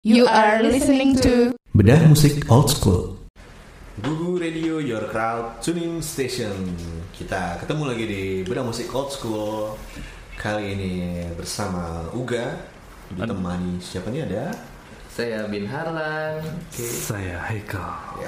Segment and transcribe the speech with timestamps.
[0.00, 3.20] You are listening to Bedah musik old school.
[4.00, 6.56] Gugu Radio Your Crowd Tuning Station
[7.12, 9.76] Kita ketemu lagi di Bedah Musik Old School
[10.40, 12.48] Kali ini bersama Uga
[13.12, 14.56] Ditemani siapa nih ada?
[15.12, 16.48] Saya Bin Harlan.
[16.80, 18.24] Saya Haikal.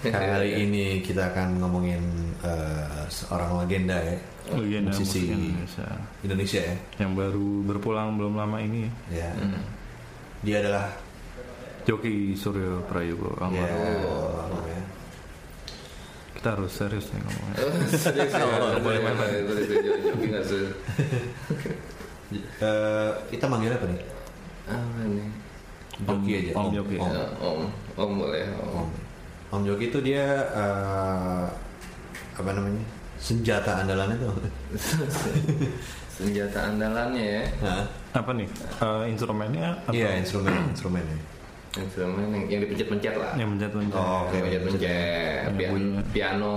[0.08, 2.00] Kali ini kita akan ngomongin
[2.40, 4.16] eh, seorang legenda ya
[4.46, 5.88] Legenda Musisi musik Indonesia
[6.22, 9.34] Indonesia ya yang baru berpulang belum lama ini Ya
[10.40, 10.94] Dia adalah
[11.82, 14.54] Joki Suryo Prayogo ya, almarhum.
[14.54, 14.82] apa ya,
[16.34, 17.56] Kita harus serius nih ngomongnya.
[17.90, 18.42] Serius ya?
[18.46, 19.14] Oh, boleh, boleh.
[19.14, 19.64] boleh, boleh.
[20.04, 20.66] Joki nggak sih?
[22.58, 24.00] eh, Kita manggilnya apa nih?
[24.66, 25.28] Apa nih?
[25.96, 26.96] Joki aja Om Joki.
[26.98, 27.08] Om.
[27.08, 27.58] Ya, Om,
[27.96, 28.44] Om boleh.
[28.52, 28.70] Om.
[28.76, 28.88] Om,
[29.48, 31.44] Om Joki itu dia eh,
[32.36, 32.82] apa namanya
[33.16, 34.32] senjata andalannya tuh.
[36.08, 37.42] Senjata andalannya ya.
[37.60, 37.84] Hah?
[38.14, 38.48] Apa nih?
[38.80, 41.18] Eh, instrumennya atau Iya instrumen instrumennya.
[41.76, 43.36] Instrumen yang, yang dipencet-pencet lah.
[43.36, 44.00] yang mencet-mencet?
[44.00, 44.32] Oh, oke.
[44.40, 45.44] Pencet-pencet.
[45.44, 46.02] Yang Pian- bunyinya.
[46.08, 46.56] piano.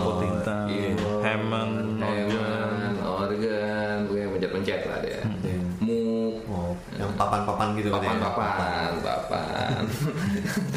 [0.00, 5.20] Putinta, keyboard, Hammond, Hammond, organ, pokoknya pencet-pencet lah dia.
[5.44, 8.08] Yang, Muk, oh, yang papan-papan gitu kan ya?
[8.16, 9.82] papan-papan, papan.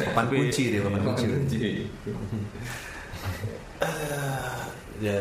[0.03, 1.88] Papan kunci dia, papan kunci.
[5.02, 5.17] Ya,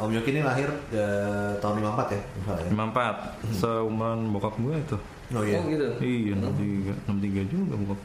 [0.00, 2.22] Om Joki ini lahir eh, tahun 54 ya?
[2.34, 2.70] Misalnya, ya?
[2.72, 4.96] 54 Seumuran bokap gue itu
[5.28, 5.86] Oh iya, Oh gitu.
[6.00, 8.00] Iya 63 63 juga bokap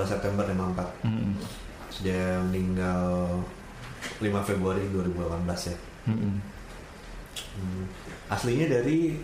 [0.00, 1.32] 14 September 54 Mm-mm.
[1.84, 3.04] Terus Dia meninggal
[4.16, 5.76] 5 Februari 2018 ya
[6.08, 6.34] Mm-mm.
[7.30, 7.84] Hmm.
[8.28, 9.20] Aslinya dari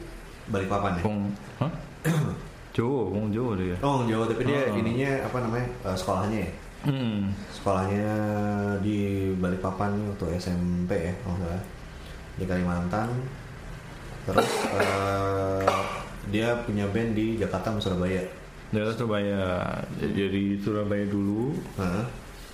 [0.47, 1.03] Balikpapan ya?
[1.03, 1.21] Kong
[1.57, 1.73] Hah?
[2.77, 4.77] Jawa, Jawa dia Oh, Jawa, tapi dia Oh.
[4.77, 5.65] ininya apa namanya?
[5.83, 6.51] eh, sekolahnya ya?
[6.87, 7.35] Mm.
[7.51, 8.15] sekolahnya
[8.79, 11.65] di Balikpapan waktu SMP ya kalau nggak salah.
[12.39, 13.09] Di Kalimantan.
[14.27, 15.67] Terus eh,
[16.31, 18.23] dia punya band di Jakarta sama Surabaya.
[18.71, 19.43] Daerah Surabaya.
[19.99, 21.59] Jadi Surabaya dulu.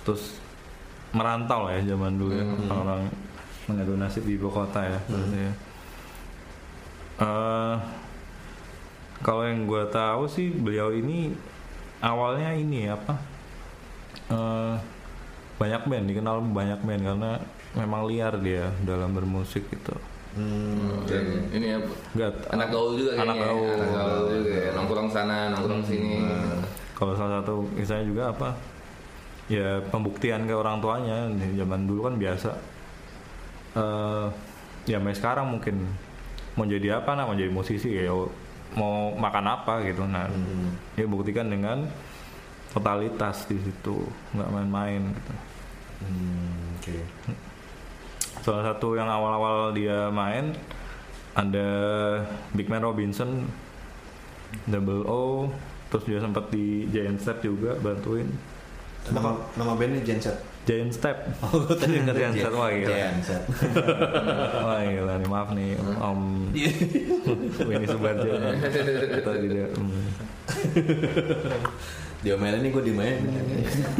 [0.01, 0.41] Terus
[1.13, 2.45] merantau lah ya zaman dulu ya.
[2.73, 3.05] Orang
[3.69, 5.53] mengadu nasib di ibu kota ya berarti ya.
[7.21, 7.75] Eh,
[9.23, 11.31] Kalau yang gue tahu sih beliau ini
[12.03, 13.15] Awalnya ini apa
[14.27, 14.75] eh,
[15.55, 17.31] Banyak band Dikenal banyak band Karena
[17.73, 19.95] memang liar dia dalam bermusik gitu
[20.33, 21.79] Hmm, Dan ini ya
[22.17, 23.47] Gak, anak gaul juga Anak kayaknya ya.
[23.47, 23.69] gaul.
[23.69, 24.69] anak gaul juga ya.
[24.73, 26.25] nongkrong sana nongkrong sini
[26.93, 28.49] Kalau salah satu kisahnya juga apa?
[29.45, 32.49] Ya pembuktian ke orang tuanya di zaman dulu kan biasa.
[33.73, 34.25] eh
[34.85, 35.85] ya sampai sekarang mungkin
[36.53, 38.13] mau jadi apa nah mau jadi musisi ya
[38.73, 40.73] mau makan apa gitu nah Hmm.
[40.93, 41.85] dia buktikan dengan
[42.73, 44.03] totalitas di situ
[44.33, 45.33] nggak main-main gitu.
[46.01, 46.97] hmm, oke
[48.43, 50.51] Salah satu yang awal-awal dia main
[51.33, 51.69] ada
[52.51, 53.47] Big Man Robinson,
[54.65, 55.47] Double O,
[55.87, 58.27] terus dia sempat di Giant Step juga bantuin.
[59.09, 61.17] nama nama bandnya Genset Giant Step.
[61.43, 62.87] oh gue tadi Ingat Giant Step wah gila.
[62.89, 63.43] Genset
[64.65, 65.69] Wah gila nih maaf nih
[65.99, 66.19] Om
[67.63, 68.31] Winnie Subarjo.
[69.19, 69.67] Tadi dia.
[72.23, 72.25] Hmm.
[72.25, 73.19] diomelin nih gue dimain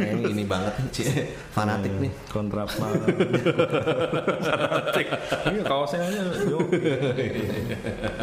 [0.00, 3.04] kayaknya ini banget nih fanatik nih Kontrap banget.
[4.48, 5.06] Fanatik.
[5.52, 6.78] Iya kaosnya aja Yoki.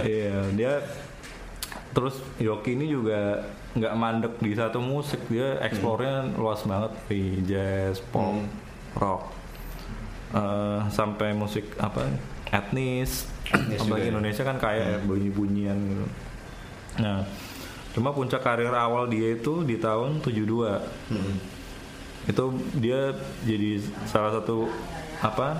[0.03, 0.73] Iya dia
[1.93, 3.45] terus Yoki ini juga
[3.77, 8.35] nggak mandek di satu musik dia eksplornya luas banget di jazz, pop,
[8.99, 9.31] rock,
[10.31, 12.07] Eh, sampai musik apa
[12.47, 13.27] etnis.
[13.51, 14.11] Apalagi ya.
[14.15, 16.05] Indonesia kan kayak ya, bunyi-bunyian gitu.
[17.03, 17.27] Nah,
[17.91, 20.79] cuma puncak karir awal dia itu di tahun 72
[21.11, 21.35] Hmm.
[22.29, 22.43] itu
[22.79, 23.11] dia
[23.43, 24.69] jadi salah satu
[25.19, 25.59] apa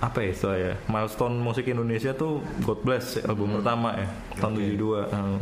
[0.00, 4.08] apa ya istilahnya milestone musik Indonesia tuh God Bless ya, album pertama ya
[4.40, 4.64] tahun Oke.
[4.74, 5.38] 72 Hmm.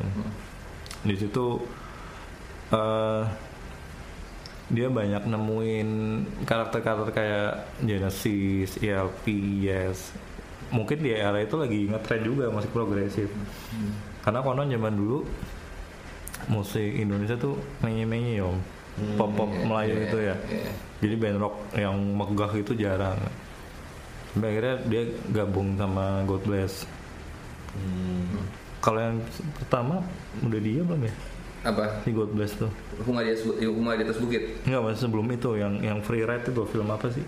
[1.06, 1.46] di situ
[2.68, 3.22] eh,
[4.68, 5.88] dia banyak nemuin
[6.44, 9.24] karakter-karakter kayak Genesis, ELP,
[9.64, 10.12] Yes
[10.68, 13.32] mungkin di era itu lagi ngetrend juga musik progresif
[14.28, 15.24] karena konon zaman dulu
[16.52, 18.60] musik Indonesia tuh menye-menye om.
[19.16, 20.36] Pop pop Melayu iya, itu ya.
[20.52, 20.72] iya.
[21.00, 23.16] jadi band rock yang megah itu jarang.
[24.36, 25.02] Sampai akhirnya dia
[25.32, 26.84] gabung sama God Bless.
[27.72, 28.44] Hmm.
[28.84, 29.16] kalau yang
[29.64, 30.04] pertama
[30.44, 31.14] udah dia belum ya?
[31.64, 31.84] Apa?
[32.04, 32.68] Si God Bless tuh.
[33.08, 34.60] Huma di atas, Huma di atas bukit?
[34.68, 37.24] Enggak mas sebelum itu yang yang Free Ride itu film apa sih?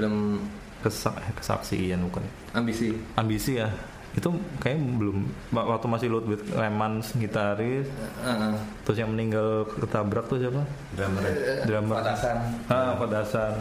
[0.00, 0.40] Film
[0.80, 2.24] Kesak, eh, kesaksian bukan.
[2.56, 2.96] Ambisi.
[3.20, 3.68] Ambisi ya
[4.14, 5.16] itu kayaknya belum
[5.50, 7.90] waktu masih Ludwig Lemans gitaris
[8.20, 8.54] Heeh.
[8.82, 10.62] terus yang meninggal ketabrak tuh siapa
[10.92, 11.22] drummer
[11.62, 12.36] drummer Patasan.
[12.66, 13.54] ah Padasan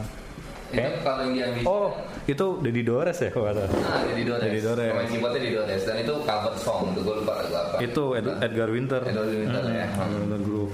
[0.69, 1.65] Itu kalau yang ambisi.
[1.65, 4.41] oh itu Dedi Dores ya kalau nggak salah Nah, Dedi Dores.
[4.43, 4.89] Dedi Dores.
[4.89, 7.75] Pemain keyboardnya Dedi Dores dan itu cover song tuh gue lupa lagu apa.
[7.79, 9.85] itu Ed- Edgar Winter Edward Winter ya.
[9.87, 10.71] Edgar Winter Group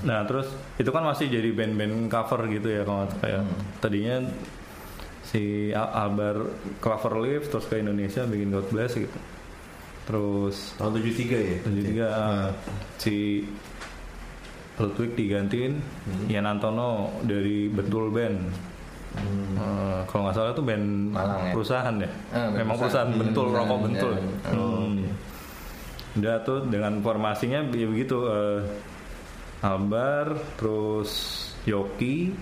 [0.00, 0.46] nah terus
[0.76, 3.40] itu kan masih jadi band-band cover gitu ya kalau salah ya
[3.78, 4.22] tadinya
[5.34, 6.46] si Al- Albar
[6.78, 9.18] Cloverleaf terus ke Indonesia bikin God Bless gitu
[10.04, 11.02] terus Tahun 73
[11.34, 11.58] ya?
[11.60, 12.48] lanjut juga uh,
[12.96, 13.42] si
[14.74, 15.78] Ludwig digantiin
[16.26, 16.88] Ian Antono
[17.20, 18.70] dari Betul Band
[19.54, 21.52] Uh, kalau nggak salah itu band Malang ya?
[21.54, 23.06] perusahaan ya Ah, memang perusahaan.
[23.06, 24.22] perusahaan bentul Hmm, rokok ya, bentul ya.
[24.50, 24.94] Hmm.
[26.14, 28.58] udah tuh dengan formasinya ya begitu uh,
[29.62, 31.10] Albar terus
[31.62, 32.34] Yoki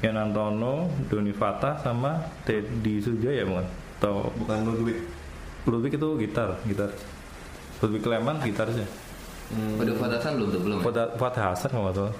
[0.00, 3.66] Ian Antono Doni Fatah sama Teddy Sujaya bukan
[4.00, 4.96] atau Bukan Ludwig.
[5.64, 6.88] Ludwig itu gitar gitar
[7.78, 8.88] Ludwig Kleman gitarnya
[9.50, 10.78] Udah Fatasan belum tuh belum.
[10.78, 10.84] ya?
[10.84, 12.14] Fuad Fuad Hasan kalau nggak salah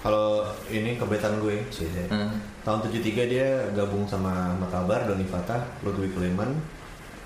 [0.00, 0.28] Kalau
[0.68, 1.88] ini kebetan gue sih.
[1.88, 2.04] ya.
[2.12, 2.36] Hmm.
[2.60, 6.52] Tahun 73 dia gabung sama Makabar, Doni Fatah, Ludwig Leman,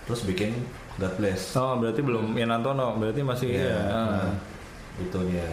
[0.06, 0.54] terus bikin
[0.94, 1.54] God Bless.
[1.54, 4.30] oh berarti belum Ian Antono berarti masih Iya, ya, nah,
[4.98, 5.46] itu dia.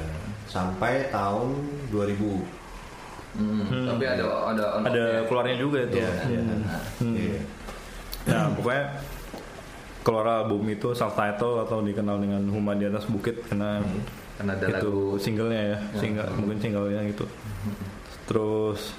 [0.45, 1.53] Sampai tahun
[1.89, 2.64] 2000.
[3.35, 3.87] Hmm.
[3.95, 6.41] Tapi ada ada ada keluarnya juga itu Iya, iya.
[7.03, 7.15] Hmm.
[7.15, 7.39] Iya.
[8.25, 8.85] Nah, pokoknya
[10.05, 13.81] keluar album itu self title atau dikenal dengan Huma di atas bukit karena
[14.37, 17.25] Karena ada itu lagu singlenya ya, single mungkin singlenya gitu.
[18.29, 18.93] Terus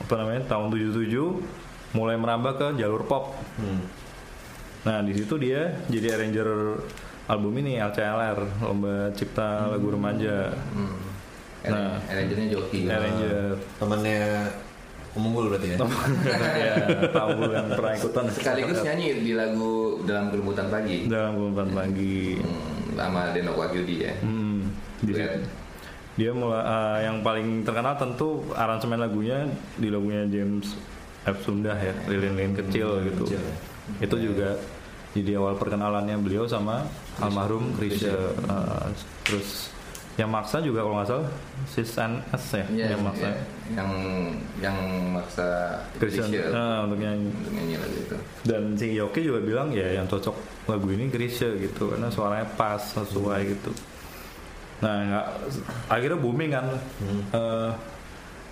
[0.00, 3.38] apa namanya tahun 77 mulai merambah ke jalur pop.
[3.56, 3.84] Hmm.
[4.84, 6.80] Nah di situ dia jadi arranger
[7.30, 10.52] album ini LCLR Lomba Cipta Lagu Remaja.
[10.74, 11.13] Hmm.
[11.64, 11.96] Nah.
[12.06, 12.84] Arrangernya Joki.
[12.86, 14.22] Arranger Temennya
[15.14, 15.78] Umunggul berarti ya?
[16.58, 16.74] ya
[17.14, 21.06] tahu yang pernah ikutan Sekaligus nyanyi di lagu dalam kelembutan pagi.
[21.06, 22.42] dalam kumpulan pagi.
[22.42, 24.12] Hmm, sama Denok Wahyudi ya.
[24.20, 24.74] Hmm,
[26.14, 30.78] dia mulai eh, yang paling terkenal tentu aransemen lagunya di lagunya James
[31.26, 33.54] F Sundah ya lilin-lilin kecil gitu kecil ya.
[33.98, 34.48] itu juga
[35.10, 36.86] jadi awal perkenalannya beliau sama
[37.18, 38.86] almarhum Krisya Eh,
[39.26, 39.73] terus
[40.14, 41.26] yang maksa juga kalau nggak salah
[41.66, 43.26] Sis NS ya Iya, yang maksa.
[43.26, 43.36] iya.
[43.74, 43.90] yang
[44.62, 44.76] yang
[45.10, 45.48] maksa
[45.98, 46.30] Christian.
[46.30, 47.28] Chrisye nah, untuk nyanyi.
[47.34, 48.16] Untuk nyanyi lagu itu.
[48.46, 50.36] dan si Yoki juga bilang ya yang cocok
[50.70, 51.90] lagu ini Krisya gitu.
[51.90, 53.74] Karena suaranya pas sesuai gitu.
[54.86, 55.26] Nah nggak
[55.90, 56.66] akhirnya booming kan.
[57.34, 57.70] Eh,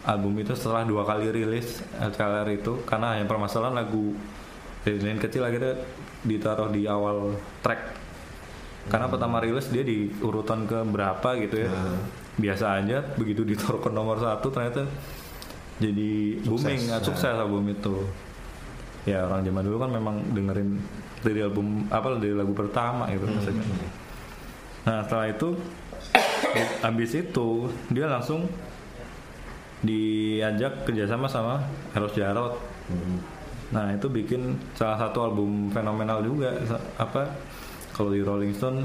[0.02, 4.18] album itu setelah dua kali rilis LCLR itu karena yang permasalahan lagu
[4.82, 5.78] Lilin kecil akhirnya
[6.26, 8.01] ditaruh di awal track
[8.86, 11.98] karena pertama rilis dia di urutan ke berapa gitu ya Hmm.
[12.32, 14.88] biasa aja begitu ditaruh ke nomor satu ternyata
[15.76, 16.94] jadi booming Sukses.
[16.94, 18.08] ah, sukses album itu
[19.04, 20.80] ya orang zaman dulu kan memang dengerin
[21.20, 23.66] dari album apa dari lagu pertama gitu maksudnya
[24.82, 25.48] nah setelah itu
[26.80, 27.48] habis itu
[27.88, 28.48] dia langsung
[29.80, 31.62] diajak kerjasama sama
[31.92, 33.22] Eros Jarot Hmm.
[33.70, 36.50] nah itu bikin salah satu album fenomenal juga
[36.98, 37.30] apa
[37.92, 38.84] kalau di Rolling Stone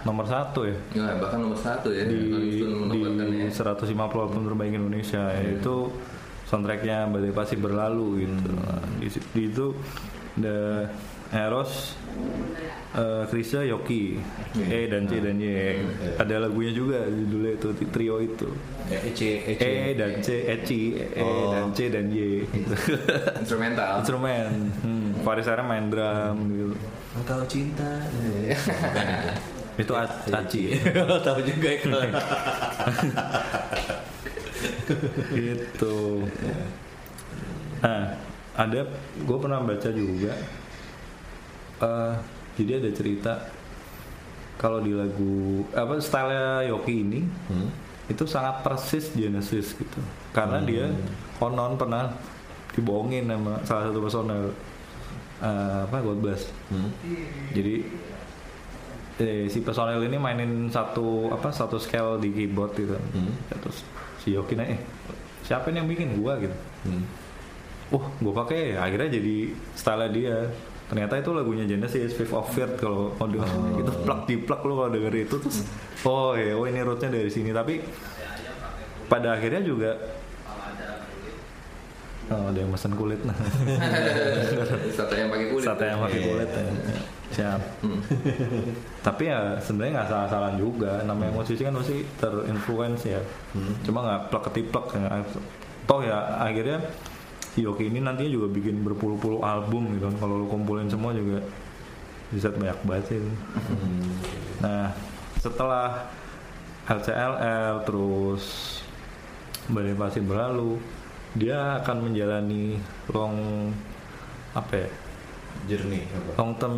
[0.00, 2.04] nomor satu ya Ya, bahkan nomor satu ya.
[2.04, 3.52] di, di menempatkannya.
[3.52, 5.92] 150 album terbaik Indonesia yaitu
[6.46, 9.66] soundtracknya Badai Pasti Berlalu gitu Nah, di, di itu
[10.36, 10.88] ada
[11.30, 11.94] Eros
[12.90, 14.18] eh Krisya Yoki
[14.58, 15.78] E dan C dan Y
[16.16, 18.48] ada lagunya juga judulnya itu trio itu
[18.90, 19.62] Ya, Ece, Ece.
[19.62, 21.54] E dan C Eci E Oh.
[21.54, 22.42] dan C dan Y.
[23.38, 23.98] Instrumental.
[24.02, 24.46] instrumen
[24.82, 24.99] hmm.
[25.20, 26.74] Faris Arya main drum gitu.
[27.12, 27.90] Engkau cinta.
[29.76, 30.76] itu A- Aci.
[31.26, 31.90] Tahu juga itu.
[35.32, 35.96] gitu.
[37.80, 38.02] Nah
[38.54, 38.80] ada
[39.16, 40.32] gue pernah baca juga.
[41.80, 42.12] Eh
[42.58, 43.32] jadi ada cerita
[44.60, 47.72] kalau di lagu apa style Yoki ini Hmm.
[48.06, 50.00] itu sangat persis Genesis gitu.
[50.30, 50.92] Karena dia
[51.36, 52.12] konon pernah
[52.70, 54.52] dibohongin sama salah satu personel
[55.40, 56.90] eh, apa God Bless Hmm.
[57.50, 57.82] jadi
[59.18, 63.32] eh, si personel ini mainin satu apa satu scale di keyboard gitu Hmm.
[63.52, 63.84] terus
[64.18, 64.80] si Yoki nanya eh
[65.42, 67.04] siapa yang bikin gua gitu Hmm.
[67.90, 68.82] wah gua pakai ya.
[68.82, 69.36] akhirnya jadi
[69.74, 70.48] style dia
[70.86, 73.46] ternyata itu lagunya Genesis Fifth of Fear kalau mau denger
[73.82, 75.62] itu plak di plak lo kalau denger itu terus
[76.02, 77.78] oh ya oh ini rootnya dari sini tapi
[79.06, 79.90] pada akhirnya juga
[82.30, 83.20] oh, ada yang pesan kulit.
[83.28, 83.36] Nah
[84.94, 85.64] Satu yang pakai kulit.
[85.66, 86.64] sate yang pakai kulit ya.
[87.30, 87.60] siap.
[89.06, 91.02] Tapi ya sebenarnya nggak salah-salah juga.
[91.02, 93.20] Namanya musisi kan pasti terinfluence ya.
[93.82, 95.22] Cuma nggak plek ketiplek ya.
[95.86, 96.78] toh ya akhirnya
[97.50, 100.16] si Yoki ini nantinya juga bikin berpuluh-puluh album gitu kan.
[100.18, 101.42] Kalau lu kumpulin semua juga
[102.30, 103.18] bisa banyak banget sih.
[104.62, 104.94] Nah
[105.38, 106.10] setelah
[106.86, 108.44] LCLL terus
[109.70, 110.78] badai pasti berlalu
[111.32, 113.70] dia akan menjalani long
[114.50, 114.88] apa ya
[115.66, 116.30] Journey apa?
[116.36, 116.76] long term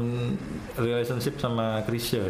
[0.77, 2.29] relationship sama Krisya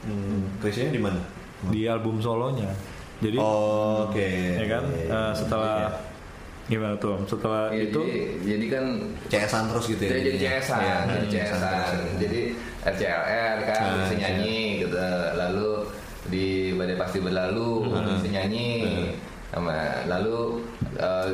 [0.00, 1.20] Hmm, di mana?
[1.68, 2.72] di album solonya
[3.20, 4.56] jadi Oh, Oke.
[4.56, 5.76] ya kan Iya, eh, setelah
[6.64, 7.28] gimana tuh Om?
[7.28, 8.84] setelah Iya, itu jadi, jadi kan
[9.28, 10.10] CS-an terus gitu ya.
[10.16, 11.84] Jadi CS-an, Iya, jadi CS-an ya.
[12.16, 12.40] Jadi
[12.80, 14.96] RCLR kan Ah, bisa nyanyi gitu.
[15.36, 15.70] Lalu
[16.32, 17.70] di Badai Pasti Berlalu
[18.16, 18.68] bisa nyanyi.
[18.80, 19.29] Sama
[20.06, 20.62] lalu
[20.94, 21.26] eh,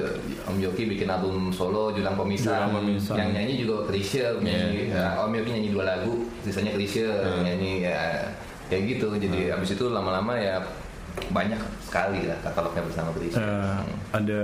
[0.48, 2.64] Om Yoki bikin album solo Julang Pemisah.
[2.64, 3.14] Julang Pemisah.
[3.14, 4.88] Yang nyanyi juga Krisya nyanyi.
[4.88, 7.08] Eh, Om Yoki nyanyi dua lagu, sisanya Krisya
[7.44, 8.24] nyanyi ya
[8.66, 9.12] kayak gitu.
[9.14, 10.56] Jadi abis itu lama-lama ya
[11.28, 13.40] banyak sekali lah katalognya bersama Krisya.
[13.40, 13.78] eh,
[14.12, 14.42] ada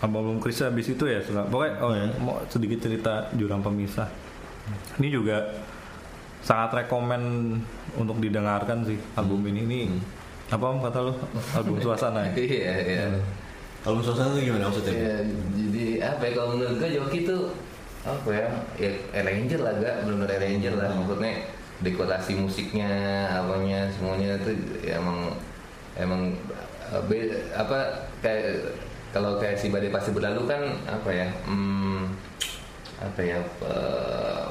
[0.00, 4.08] album Krisya habis itu ya setelah- pokoknya oh ya mau sedikit cerita jurang pemisah.
[5.00, 5.40] Ini juga
[6.40, 7.56] sangat rekomen
[7.96, 9.60] untuk didengarkan sih album ini.
[9.64, 9.80] Ini
[10.44, 11.12] apa om kata lo
[11.56, 13.04] album suasana ya Iya, iya.
[13.84, 14.92] Album suasana itu gimana maksudnya?
[14.96, 15.16] Ya,
[15.52, 17.52] jadi apa ya kalau menurut gue Yoki tuh
[18.04, 18.46] apa ya
[18.76, 21.32] ya arranger lah gak benar-benar arranger lah maksudnya
[21.80, 22.92] dekorasi musiknya
[23.32, 25.32] apanya semuanya tuh ya emang
[25.96, 26.36] emang
[26.92, 28.76] eh, be- apa kayak
[29.10, 32.12] kalau kayak si badai pasti berlalu kan apa ya hmm,
[33.00, 34.44] apa ya eh,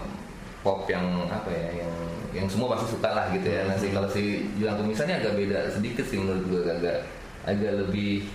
[0.62, 1.94] pop yang apa ya yang
[2.34, 3.70] yang semua pasti suka lah gitu ya.
[3.70, 7.06] Nah, si kalau si Julang Pemisahnya agak beda sedikit sih menurut gue agak
[7.46, 8.26] agak lebih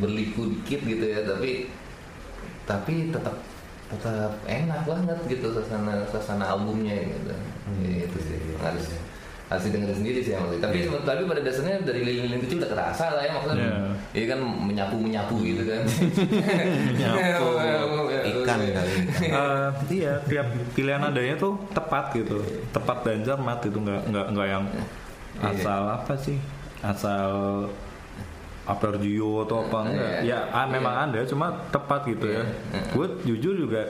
[0.00, 1.68] berliku dikit gitu ya, tapi
[2.64, 3.36] tapi tetap
[3.92, 7.36] tetap enak banget gitu suasana suasana albumnya gitu.
[7.84, 8.96] Ya, itu sih harus
[9.52, 10.58] harus didengar sendiri sih sih.
[10.58, 13.60] Tapi tapi pada dasarnya dari lilin-lilin kecil udah kerasa lah ya maksudnya.
[13.60, 13.76] Iya.
[14.12, 15.82] Iya kan menyapu menyapu gitu kan.
[16.88, 17.46] Menyapu.
[18.32, 18.92] Ikan kali.
[19.28, 22.38] Eh, iya tiap pilihan adanya tuh tepat gitu
[22.70, 24.64] tepat dan cermat itu nggak nggak nggak yang
[25.42, 26.38] asal apa sih
[26.80, 27.66] asal
[28.62, 30.38] apergio atau apa enggak Iya.
[30.38, 32.46] ya ah, memang ada cuma tepat gitu ya
[32.94, 33.82] gue jujur juga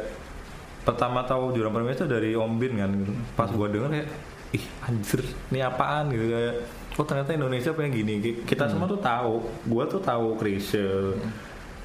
[0.83, 2.91] pertama tahu jurang permesa dari Om Bin kan
[3.37, 4.05] pas gue denger ya
[4.53, 6.55] ih anjir ini apaan gitu kayak
[7.01, 8.15] oh ternyata Indonesia pengen gini.
[8.21, 11.17] Ki- kita semua tuh tahu gue tuh tahu Krisya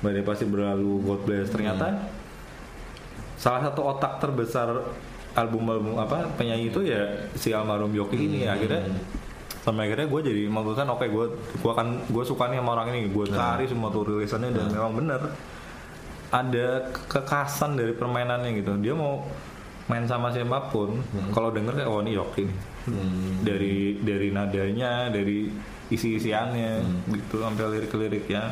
[0.04, 1.48] Badai pasti berlalu God bless.
[1.48, 2.12] Ternyata
[3.40, 4.68] salah satu otak terbesar
[5.38, 8.44] album-album apa penyanyi itu ya si almarhum Yoki ini.
[8.46, 8.84] Akhirnya
[9.64, 13.08] sampai akhirnya gue jadi memutuskan oke gue gue akan gue suka nih sama orang ini.
[13.08, 15.22] Gue cari semua tuh rilisannya dan memang bener
[16.28, 18.76] ada kekasan dari permainannya gitu.
[18.84, 19.24] Dia mau
[19.88, 21.00] main sama siapa pun
[21.32, 22.60] kalau denger kayak oh ini Yoki nih.
[23.44, 25.48] Dari dari nadanya dari
[25.88, 28.52] isi-isiannya gitu sampai lirik-liriknya.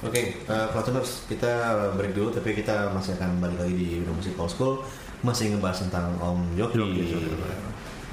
[0.00, 4.32] Oke, eh, Platiners, kita break dulu tapi kita masih akan balik lagi di Bidang Musik
[4.40, 4.74] Old School.
[5.20, 6.80] Masih ngebahas tentang Om Yoki.
[6.80, 7.20] Yoki,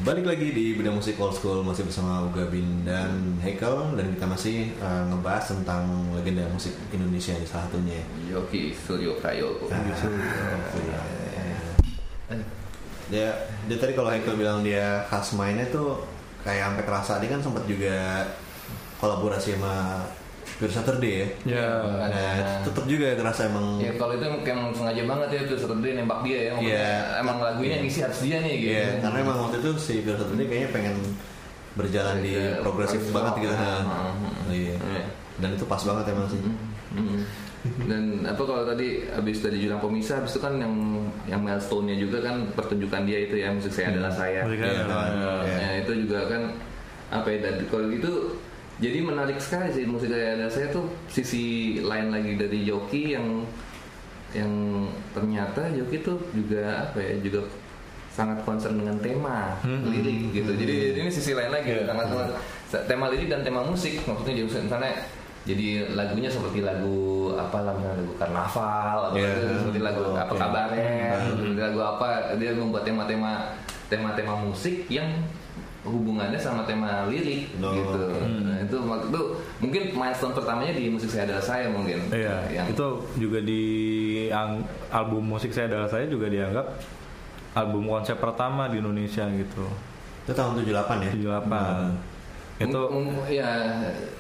[0.06, 4.30] Balik lagi di Bidang Musik Old School masih bersama Uga Bin dan Hekel dan kita
[4.30, 8.06] masih eh, ngebahas tentang legenda musik Indonesia ini salah satunya.
[8.30, 9.66] Yoki Suryo Prayogo.
[13.10, 13.28] Dia
[13.66, 16.06] dia tadi kalau Hekel bilang dia khas mainnya tuh
[16.46, 17.14] kayak sampai kerasa.
[17.18, 18.22] Dia kan sempat juga
[19.02, 20.06] kolaborasi sama
[20.58, 21.28] Pure Saturday ya.
[21.54, 21.66] ya
[22.10, 26.26] Nah, tetap juga kerasa emang Ya kalau itu emang sengaja banget ya tuh Saturday nembak
[26.26, 26.54] dia ya.
[26.58, 26.90] Iya.
[27.22, 28.74] Emang lagunya yang isi harus dia nih gitu.
[28.74, 30.96] Iya, karena emang waktu itu si Pure Saturday kayaknya pengen
[31.78, 33.54] berjalan di Iya, progresif banget gitu.
[33.54, 34.50] Nah, Hmm.
[34.50, 34.76] Iya.
[34.82, 35.04] Iya.
[35.38, 36.42] Dan itu pas banget emang sih.
[36.42, 37.22] Mm.
[37.86, 40.74] Dan apa kalau tadi abis dari Jurang Pemisah, abis itu kan yang
[41.28, 44.42] yang milestone-nya juga kan pertunjukan dia itu ya musik saya adalah saya.
[44.48, 45.36] Musik Iya, Saya Adalah Saya.
[45.46, 45.58] iya.
[45.60, 46.42] Ya, itu juga kan
[47.08, 48.12] apa ya dan kalau itu
[48.78, 51.44] jadi menarik sekali sih musik adalah saya tuh sisi
[51.80, 53.42] lain lagi dari Yoki yang
[54.32, 54.52] yang
[55.12, 57.42] ternyata Yoki tuh juga apa ya juga
[58.10, 60.52] sangat concern dengan tema lirik gitu.
[60.52, 61.86] Jadi ini sisi lain lagi Iya.
[61.90, 62.34] sangat
[62.86, 64.94] tema lirik dan tema musik maksudnya jadi misalnya
[65.48, 66.98] jadi lagunya seperti lagu
[67.34, 69.30] apa lah misalnya lagu karnaval atau Iya.
[69.32, 70.38] itu seperti lagu Oh, apa oke.
[70.38, 70.92] kabarnya
[71.24, 73.32] seperti lagu apa dia membuat tema-tema
[73.88, 75.08] tema-tema musik yang
[75.88, 78.20] hubungannya sama tema lirik Oh, gitu oke.
[78.42, 79.22] nah, itu waktu itu
[79.58, 83.64] mungkin milestone pertamanya di musik saya adalah saya mungkin Iya, yang itu juga di
[84.30, 86.66] ang- album musik saya adalah saya juga dianggap
[87.54, 89.66] album konsep pertama di Indonesia gitu.
[90.22, 91.12] Itu tahun 78 ya.
[91.12, 91.98] 78.
[92.60, 93.70] Itu Mung- mung- ya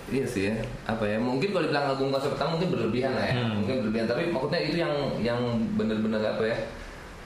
[0.07, 0.53] iya sih ya
[0.85, 3.59] apa ya mungkin kalau dibilang album konsep pertama mungkin berlebihan lah ya Hmm.
[3.59, 5.39] mungkin berlebihan tapi maksudnya itu yang yang
[5.73, 6.57] benar-benar apa ya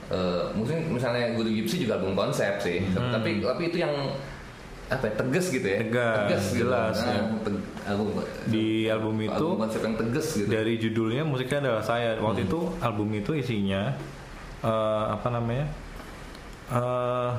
[0.08, 3.12] eh, mungkin misalnya Guru Gipsy juga album konsep sih Hmm.
[3.12, 3.92] tapi tapi itu yang
[4.92, 6.58] apa ya, tegas gitu ya Tegas, gitu.
[6.62, 7.22] jelas, Nah, ya.
[7.40, 8.06] teg- album
[8.46, 12.14] di album itu album konsep yang tegas gitu dari judulnya musiknya adalah saya.
[12.16, 13.96] Waktu itu album itu isinya
[14.60, 15.66] eh, apa namanya?
[16.68, 17.30] eh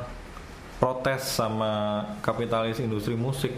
[0.75, 1.71] protes sama
[2.19, 3.55] kapitalis industri musik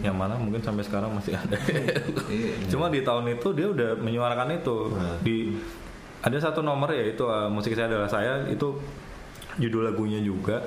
[0.00, 1.56] yang mana mungkin sampai sekarang masih ada
[2.30, 2.68] Iya.
[2.68, 5.18] cuma di tahun itu dia udah menyuarakan itu Nah.
[5.18, 5.56] di
[6.20, 8.76] ada satu nomor ya itu uh, musik saya adalah saya itu
[9.56, 10.62] judul lagunya juga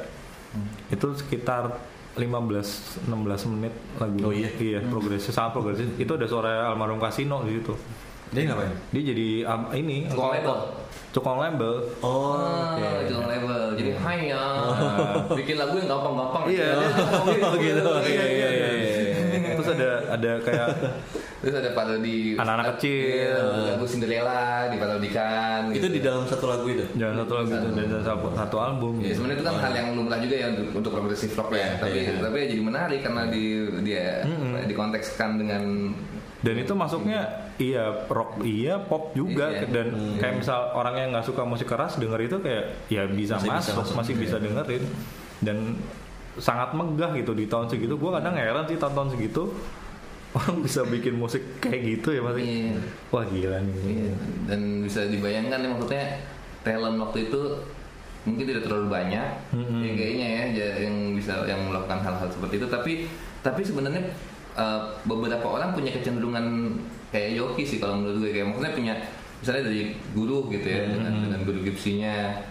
[0.90, 1.72] itu sekitar
[2.18, 4.50] 15 16 menit lagu Oh iya?
[4.58, 7.74] iya progresif sangat progresif itu ada suara almarhum Kasino di situ
[8.28, 8.74] Dia ngapain?
[8.90, 10.58] dia jadi um, ini Tukang label?
[11.08, 13.08] tukang label Oh, Ah, oke.
[13.08, 13.62] jangan level.
[13.74, 14.44] Jadi hai ya.
[15.32, 16.44] Bikin lagu yang gampang-gampang.
[16.46, 16.78] Iya,
[17.42, 17.82] Oh gitu.
[18.04, 18.70] Iya iya iya.
[18.76, 19.56] iya.
[19.56, 20.68] terus ada ada kayak
[21.38, 23.30] Terus ada parodi Anak-anak kecil.
[23.30, 23.38] Iya,
[23.78, 25.70] lagu Cinderella diparodikan.
[25.70, 25.88] Itu gitu.
[25.94, 26.86] di dalam satu lagu itu.
[26.98, 30.18] jangan satu lagu itu dan satu, satu album Ya, sebenarnya itu kan hal yang lumrah
[30.18, 31.78] juga ya untuk, untuk progressive rock ya.
[31.78, 32.18] Tapi iya.
[32.18, 33.44] tapi ya jadi menarik karena di
[33.86, 34.26] dia
[34.66, 35.64] dikontekskan dengan
[36.38, 39.74] dan itu masuknya iya rock iya pop juga Iya.
[39.74, 39.88] dan
[40.22, 43.58] kayak misal orang yang nggak suka musik keras denger itu kayak ya bisa Masih bisa
[43.58, 43.96] masuk, masuk.
[43.98, 44.84] masih bisa dengerin
[45.42, 45.58] dan
[46.38, 49.50] sangat megah gitu di tahun segitu gue kadang heran sih tahun-tahun segitu
[50.38, 52.78] orang bisa bikin musik kayak gitu ya pasti Iya.
[53.10, 53.76] wah gila nih.
[53.84, 54.14] Iya,
[54.46, 56.04] dan bisa dibayangkan ya maksudnya
[56.62, 57.42] talent waktu itu
[58.24, 59.28] mungkin tidak terlalu banyak.
[59.52, 59.82] Mm-mm.
[59.82, 62.68] ya kayaknya ya ja- yang bisa yang melakukan hal-hal seperti itu.
[62.68, 62.92] Tapi
[63.40, 64.04] tapi sebenarnya
[64.54, 66.76] eh, beberapa orang punya kecenderungan
[67.08, 68.32] kayak Yoki sih kalau menurut gue.
[68.32, 68.94] Kayak maksudnya punya
[69.38, 72.42] misalnya dari guru gitu ya dengan dengan guru gipsinya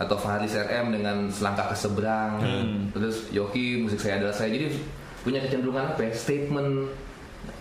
[0.00, 2.40] atau Faris RM dengan selangkah ke seberang.
[2.90, 4.50] Terus Yoki musik saya adalah saya.
[4.50, 4.72] Jadi
[5.20, 6.88] punya kecenderungan apa ya statement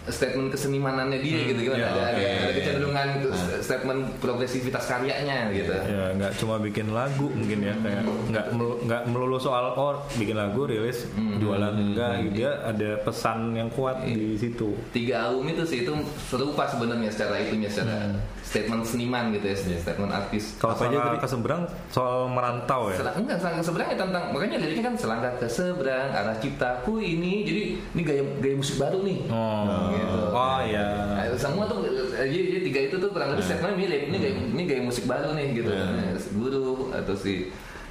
[0.09, 2.27] statement kesenimanannya dia gitu gimana ya, ada, ada, oke.
[2.29, 3.27] ada kecenderungan ke
[3.61, 5.71] statement progresivitas karyanya gitu.
[5.73, 10.35] Ya nggak cuma bikin lagu mungkin ya kayak nggak melu- nggak melulu soal oh bikin
[10.35, 11.05] lagu rilis
[11.39, 14.75] jualan enggak gitu dia ada pesan yang kuat di situ.
[14.91, 15.93] Tiga album itu sih itu
[16.29, 20.57] serupa sebenarnya secara itunya secara statement seniman gitu ya statement artis.
[20.57, 21.19] Kalau Apa aja soal tadi?
[21.21, 21.61] ke seberang
[21.93, 22.97] soal merantau ya?
[22.97, 26.93] Selang, enggak selangkah ke seberang ya tentang makanya liriknya kan selangkah ke seberang arah ciptaku
[26.97, 27.45] ini.
[27.45, 29.19] Jadi ini gaya gaya musik baru nih.
[29.29, 30.19] Oh Gitu.
[30.29, 30.85] oh ya
[31.19, 34.01] Nah, semua tuh eh, jadi, jadi tiga itu tuh kurang lebih statementnya mirip.
[34.07, 35.71] Ini gaya ini gaya musik baru nih gitu.
[35.71, 37.33] Nah, si guru atau si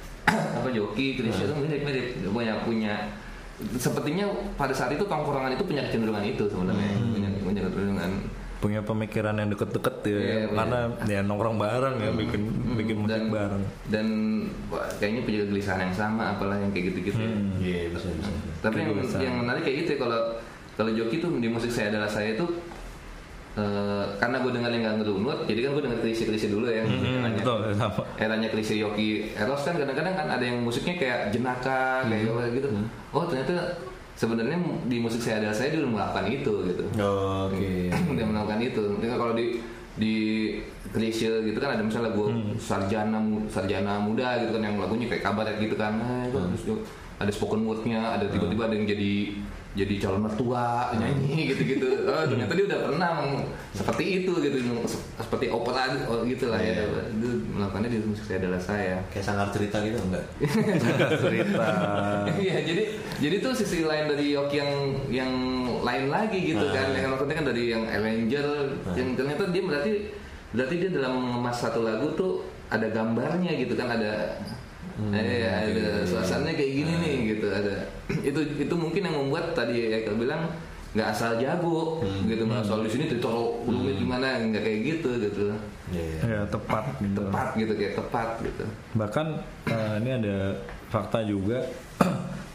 [0.57, 2.05] apa joki Krisya itu mirip mirip.
[2.29, 2.93] Punya punya
[3.75, 6.93] sepertinya pada saat itu tongkrongan itu punya kecenderungan itu sebenarnya.
[7.01, 8.11] Punya punya kecenderungan.
[8.59, 10.47] Punya pemikiran yang deket-deket ya Iya, iya.
[10.51, 12.41] karena ya nongkrong bareng ya bikin
[12.75, 13.63] bikin musik dan bareng.
[13.87, 14.07] dan
[14.67, 17.31] wah, kayaknya punya kegelisahan yang sama apalah yang kayak gitu-gitu ya.
[17.55, 18.31] Iya bisa bisa.
[18.59, 20.21] Tapi yang, yang menarik kayak gitu ya kalau
[20.79, 22.47] kalau Joki tuh di musik saya adalah saya tuh
[23.53, 26.83] eh, karena gue dengar yang gak ngerunut, jadi kan gue denger klise-klise dulu ya.
[26.85, 31.19] Hmm, eranya, betul sama eranya klise Yoki Eros kan kadang-kadang kan ada yang musiknya kayak
[31.29, 32.31] jenaka kayak Hmm.
[32.31, 32.67] apa gitu.
[33.11, 33.75] Oh ternyata
[34.15, 36.83] sebenarnya di musik saya adalah saya udah melakukan itu gitu.
[37.43, 37.91] Oke.
[38.15, 38.83] dia melakukan itu.
[38.97, 39.45] Jadi kalau di
[39.99, 40.15] di
[40.95, 42.55] klise gitu kan ada misalnya lagu Hmm.
[42.55, 43.19] sarjana
[43.51, 45.99] sarjana muda gitu kan yang lagunya kayak kabaret gitu kan.
[45.99, 46.47] Nah, itu Hmm.
[46.55, 46.81] terus juga
[47.19, 49.35] ada spoken wordnya, ada tiba-tiba ada yang jadi
[49.69, 51.85] jadi calon mertua nyanyi gitu-gitu.
[52.03, 56.57] Oh, ternyata dia udah pernah meng- seperti itu gitu, se- seperti opera oh, gitu lah
[56.57, 56.73] ya.
[56.81, 57.05] Iya.
[57.11, 58.97] Itu melakukannya di musik saya adalah saya.
[59.09, 60.25] Kayak sanggar cerita gitu enggak?
[61.23, 61.67] cerita
[62.35, 62.83] Iya, jadi
[63.19, 64.71] jadi tuh sisi lain dari Yoki yang
[65.09, 65.31] yang
[65.79, 66.73] lain lagi gitu Ah.
[66.73, 66.87] kan.
[66.91, 68.47] Yang maksudnya kan dari yang Avenger
[68.91, 69.93] yang ternyata dia berarti
[70.49, 74.33] berarti dia dalam mengemas satu lagu tuh ada gambarnya gitu kan ada
[75.15, 77.75] eh, ada suasananya kayak gini nih gitu ada
[78.29, 80.51] itu itu mungkin yang membuat tadi ya bilang
[80.89, 85.53] nggak asal jago gitu nggak asal di sini ditaruh rumit gimana nggak kayak gitu gitu
[85.89, 86.05] Iya.
[86.05, 86.19] iya.
[86.21, 87.17] ya tepat gitu.
[87.17, 89.27] tepat gitu kayak tepat gitu bahkan
[89.65, 90.37] eh, ini ada
[90.93, 91.65] fakta juga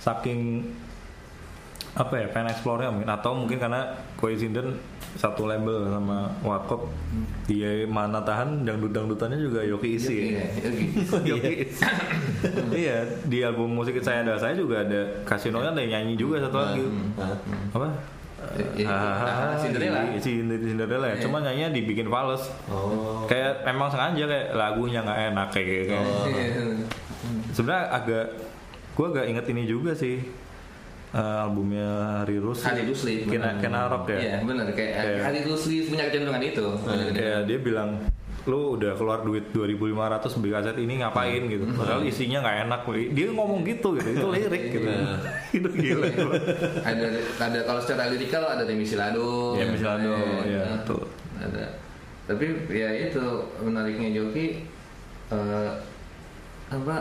[0.07, 0.63] saking
[1.95, 4.75] apa ya pengen explore mungkin atau mungkin karena coincident
[5.15, 6.91] satu label sama Warkop
[7.47, 10.87] dia mana tahan dangdut dangdutannya juga Yoki isi Iya, Yoki.
[11.23, 11.83] Yoki isi.
[12.75, 16.59] iya di album musik saya ada saya juga ada kasinonya ada yang nyanyi juga satu
[16.59, 16.83] lagi
[17.15, 17.37] Hah?
[17.71, 17.89] apa
[18.77, 18.93] Iya,
[19.57, 20.05] Cinderella.
[20.21, 21.17] Cinderella, ya.
[21.17, 22.53] Cuma nyanyinya dibikin fals.
[22.69, 23.25] Oh.
[23.25, 25.97] Kayak emang sengaja kayak lagunya nggak enak kayak gitu.
[25.97, 26.05] Iya.
[27.51, 28.27] Sebenarnya agak
[28.95, 30.21] gue agak inget ini juga sih
[31.15, 32.67] eh, albumnya Hari Rusli.
[32.67, 33.57] Hari Rusli, Kena.
[33.63, 34.19] Kena Rock ya.
[34.19, 36.67] Iya benar kayak Kayak- Hari Rusli punya kecenderungan itu.
[37.15, 37.91] Kayak dia bilang
[38.45, 42.81] lu udah keluar duit 2500 beli kaset ini ngapain gitu padahal isinya nggak enak
[43.17, 44.89] dia ngomong gitu gitu itu lirik gitu
[45.57, 46.05] itu gila
[46.85, 47.09] ada
[47.41, 49.57] ada kalau secara lirikal ada Demi Silado.
[49.57, 50.13] Ya, Misilado,
[50.45, 51.09] Eh, ya, eh, betul.
[51.41, 51.65] Ada.
[52.29, 53.25] Tapi ya itu
[53.65, 54.61] menariknya Joki
[55.33, 55.71] eh,
[56.69, 56.97] apa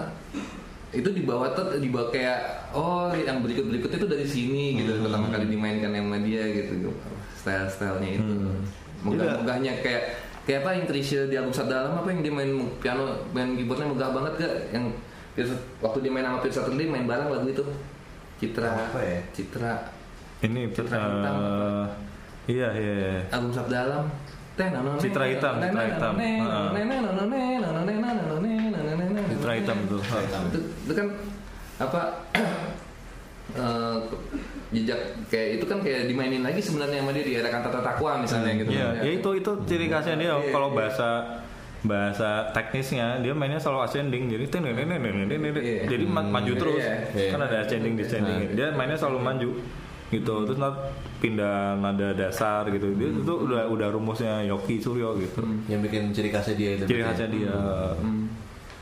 [0.93, 5.49] itu dibawa tuh dibawa kayak oh yang berikut berikut itu dari sini gitu pertama kali
[5.49, 6.93] dimainkan sama dia gitu
[7.34, 8.34] style stylenya itu
[9.01, 10.03] megah megahnya kayak
[10.45, 14.10] kayak apa yang Krisya di album Dalam apa yang dia main piano main keyboardnya megah
[14.13, 14.86] banget gak yang
[15.82, 17.65] waktu dia main sama Pirsa Turli main bareng lagu itu
[18.38, 19.19] Citra Apa ya?
[19.34, 19.73] Citra
[20.45, 21.86] Ini Citra hitam eh,
[22.53, 22.93] iya iya.
[23.01, 23.21] iya.
[23.34, 24.06] album Sabda Alam
[25.01, 26.13] Citra hitam, Citra hitam.
[29.43, 29.97] Citra hitam itu.
[30.47, 31.08] itu, itu kan
[31.75, 32.01] apa
[33.53, 33.97] eh,
[34.73, 38.58] jejak kayak itu kan kayak dimainin lagi sebenarnya sama dia di era kantata takwa misalnya
[38.58, 38.71] gitu.
[38.71, 40.34] Iya, ya itu itu ciri khasnya dia.
[40.34, 40.77] Iya, kalau iya.
[40.79, 41.10] bahasa
[41.84, 45.84] bahasa teknisnya dia mainnya selalu ascending jadi tin- Iya.
[45.86, 46.79] jadi ma- maju terus.
[46.79, 47.29] Iya.
[47.29, 48.56] kan ada ascending descending.
[48.56, 49.49] Dia mainnya selalu maju
[50.10, 50.36] gitu.
[50.47, 50.73] Terus ntar
[51.19, 52.95] pindah nada dasar gitu.
[52.95, 55.43] Dia itu udah udah rumusnya Yoki Suryo gitu.
[55.67, 56.84] Yang bikin ciri khasnya dia itu.
[56.88, 57.10] ciri berarti.
[57.12, 57.56] khasnya dia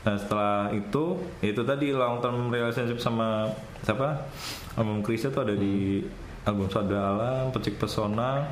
[0.02, 3.46] nah setelah itu itu tadi long term relationship sama
[3.80, 4.26] siapa?
[4.74, 6.02] Album Krisya tuh ada di
[6.42, 8.42] album Sada Alam Pecik Pesona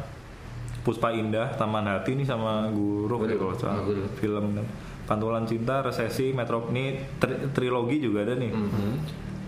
[0.81, 3.83] Puspa Indah Taman Hati ini sama Guru kalau salah.
[4.17, 4.67] film kan.
[5.05, 8.53] Pantulan Cinta Resesi Metro ini tri- trilogi juga ada nih.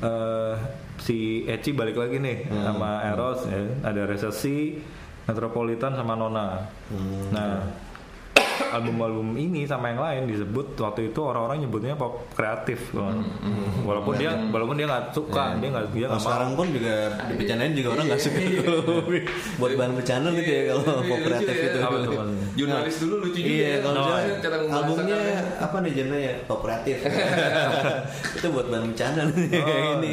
[0.03, 0.55] Eh,
[0.99, 3.63] si Eci balik lagi nih sama Eros ya.
[3.81, 4.75] ada Resesi
[5.23, 6.67] Metropolitan sama Nona.
[7.31, 7.63] Nah
[8.71, 13.11] album-album ini sama yang lain disebut waktu itu orang-orang nyebutnya pop kreatif loh.
[13.83, 16.95] walaupun dia walaupun dia nggak suka dia nggak dia nggak mau sekarang pun juga
[17.27, 18.83] dibicarain juga orang nggak suka kalau
[19.59, 21.79] buat bahan bercanda gitu ya kalau Iya, pop kreatif itu.
[21.79, 22.47] Apa tuh, maksudnya?
[22.53, 23.77] jurnalis dulu lucu juga Iya, ya.
[23.83, 24.03] kalau
[24.69, 25.41] albumnya ya.
[25.59, 26.97] apa nih genrenya pop kreatif.
[28.37, 29.95] itu buat bahan bercanda nih kayak Oh.
[29.99, 30.13] ini.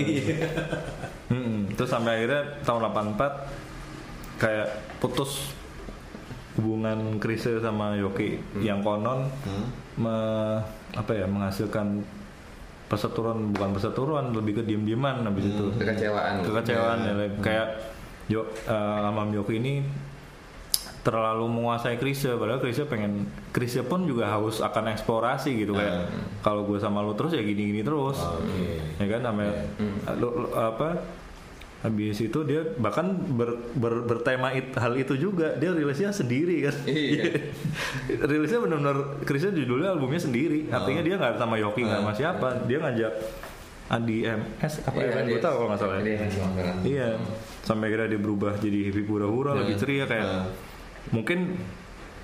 [1.30, 1.58] Mm-mm.
[1.74, 3.22] terus sampai akhirnya tahun 84
[4.40, 5.54] kayak putus
[6.60, 9.32] hubungan Krisye sama Yoki yang konon
[9.96, 10.60] me-
[10.92, 12.04] apa ya menghasilkan
[12.86, 15.72] perseteruan bukan perseteruan lebih ke diem-dieman habis itu.
[15.74, 16.42] kekecewaan.
[16.42, 17.68] Kekecewaan ya, like, kayak
[18.28, 18.74] yo eh,
[19.06, 19.74] Amam Yoki ini
[21.00, 26.66] terlalu menguasai Krisye padahal Krisye pengen Krisye pun juga haus akan eksplorasi gitu kayak kalau
[26.66, 28.20] gue sama lu terus ya gini-gini terus.
[28.20, 28.84] Oke.
[29.00, 29.54] ya kan namanya
[30.14, 31.00] lu- lu- apa
[31.80, 35.56] habis itu dia bahkan ber, ber- bertema it- hal itu juga.
[35.56, 36.76] Dia rilisnya sendiri kan?
[36.84, 37.24] Iya.
[38.30, 40.68] rilisnya benar-benar Krisnya judulnya albumnya sendiri.
[40.68, 42.48] Artinya dia nggak sama Yoki nggak sama siapa.
[42.68, 43.14] Dia ngajak
[43.90, 45.12] Adi MS apa ya?
[45.24, 46.04] Gue tahu kalau nggak salah ya.
[46.06, 46.28] Iya.
[46.84, 47.08] Iya,
[47.64, 50.52] sampai kira dia berubah jadi hippie hura-hura lebih ceria kayak
[51.10, 51.58] mungkin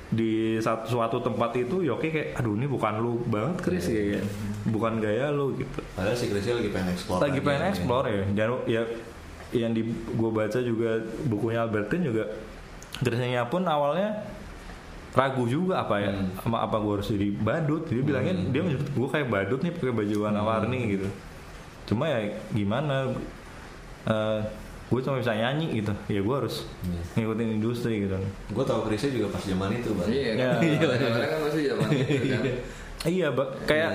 [0.06, 4.22] di satu suatu tempat itu Yoki kayak aduh ini bukan lu banget Chris ya,
[4.63, 5.82] bukan gaya lu gitu.
[5.98, 7.20] Padahal si Krisya lagi pengen explore.
[7.26, 7.72] Lagi pengen nih.
[7.74, 8.84] explore ya, jangan ya
[9.53, 12.25] yang di gue baca juga bukunya Albertin juga
[13.01, 14.23] Chrisnya pun awalnya
[15.15, 16.12] ragu juga apa ya
[16.43, 17.88] sama apa gue harus jadi badut.
[17.88, 21.08] Dia bilangnya dia menyebut gue kayak badut nih pakai baju warna-warni gitu.
[21.88, 22.19] Cuma ya
[22.51, 23.15] gimana
[24.05, 24.39] eh
[24.86, 25.93] gue cuma bisa nyanyi gitu.
[26.12, 26.67] Ya gue harus
[27.15, 28.15] ngikutin industri gitu.
[28.51, 30.08] Gue tau Krisya juga pas zaman itu, Bang.
[30.12, 30.51] Iya, Ya.
[30.77, 32.43] kadang-kadang kan pasti zaman itu kan.
[33.15, 33.27] iya
[33.69, 33.91] kayak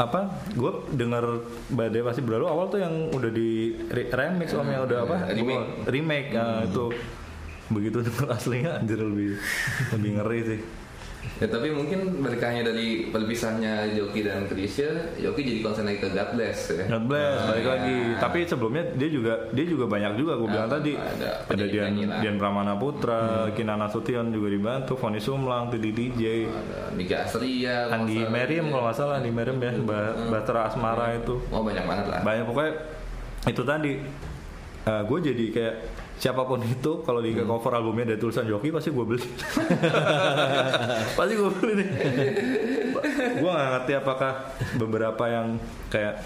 [0.00, 0.20] apa?
[0.56, 2.48] Gue denger badai pasti berlalu.
[2.48, 5.16] Awal tuh yang udah di re- remix om yang udah apa?
[5.28, 5.68] Remake.
[5.84, 6.28] remake.
[6.32, 6.88] Ya, itu.
[7.68, 9.36] Begitu denger aslinya anjir lebih
[9.92, 10.60] lebih ngeri sih
[11.36, 16.30] Ya tapi mungkin berkahnya dari perpisahnya Joki dan Krisya, Joki jadi konsen lagi ke God
[16.32, 16.84] Bless ya.
[16.86, 17.70] God bless balik ya.
[17.70, 21.64] lagi tapi sebelumnya dia juga dia juga banyak juga gue bilang Ah, tadi ada ada
[21.64, 21.92] Dian.
[21.96, 28.20] Dian Pramana Putra Kinana Sution juga dibantu Foni Sumlang Titi DJ Ada Nika Astria, Andi.
[28.22, 32.20] Meriam kalau nggak salah Andi Meriam ya Ba- Bahtera Asmara itu Oh banyak banget lah.
[32.20, 32.72] banyak pokoknya
[33.46, 33.92] itu tadi
[34.82, 35.74] gue jadi kayak
[36.20, 39.24] siapa pun itu kalau di cover albumnya ada tulisan Joki pasti gue beli.
[41.16, 41.88] Pasti gue beli nih
[43.40, 44.32] gue nggak ngerti apakah
[44.76, 45.46] beberapa yang
[45.88, 46.20] kayak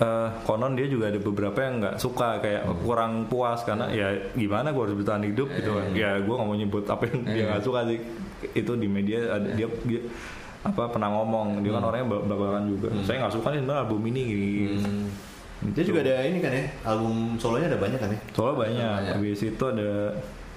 [0.00, 4.72] eh, konon dia juga ada beberapa yang nggak suka kayak kurang puas karena ya gimana
[4.72, 5.86] gue harus bertahan hidup gitu kan.
[5.92, 8.00] Ya gue nggak mau nyebut apa yang dia nggak suka sih.
[8.52, 10.00] Itu di media ada dia, dia
[10.64, 11.60] apa pernah ngomong.
[11.60, 12.88] Dia kan orangnya balakan juga.
[13.04, 14.72] Saya nggak suka nih sebenarnya album ini gini, gini.
[15.56, 18.76] Dia juga ada ini kan ya, album solonya ada banyak kan ya, Soalnya banyak.
[18.76, 19.14] Banyak.
[19.16, 19.90] Habis itu ada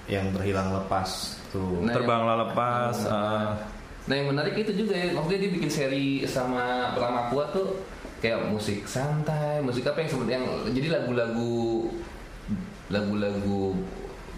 [0.06, 1.08] yang terhilang lepas
[1.48, 1.80] tuh.
[1.80, 2.94] Nah, terbanglah lepas.
[3.06, 3.56] ah,
[4.02, 7.78] Nah yang menarik itu juga ya, maksudnya dia bikin seri sama Prama Kuat tuh
[8.18, 11.88] kayak musik santai, musik apa yang seperti yang jadi lagu-lagu
[12.88, 13.76] lagu-lagu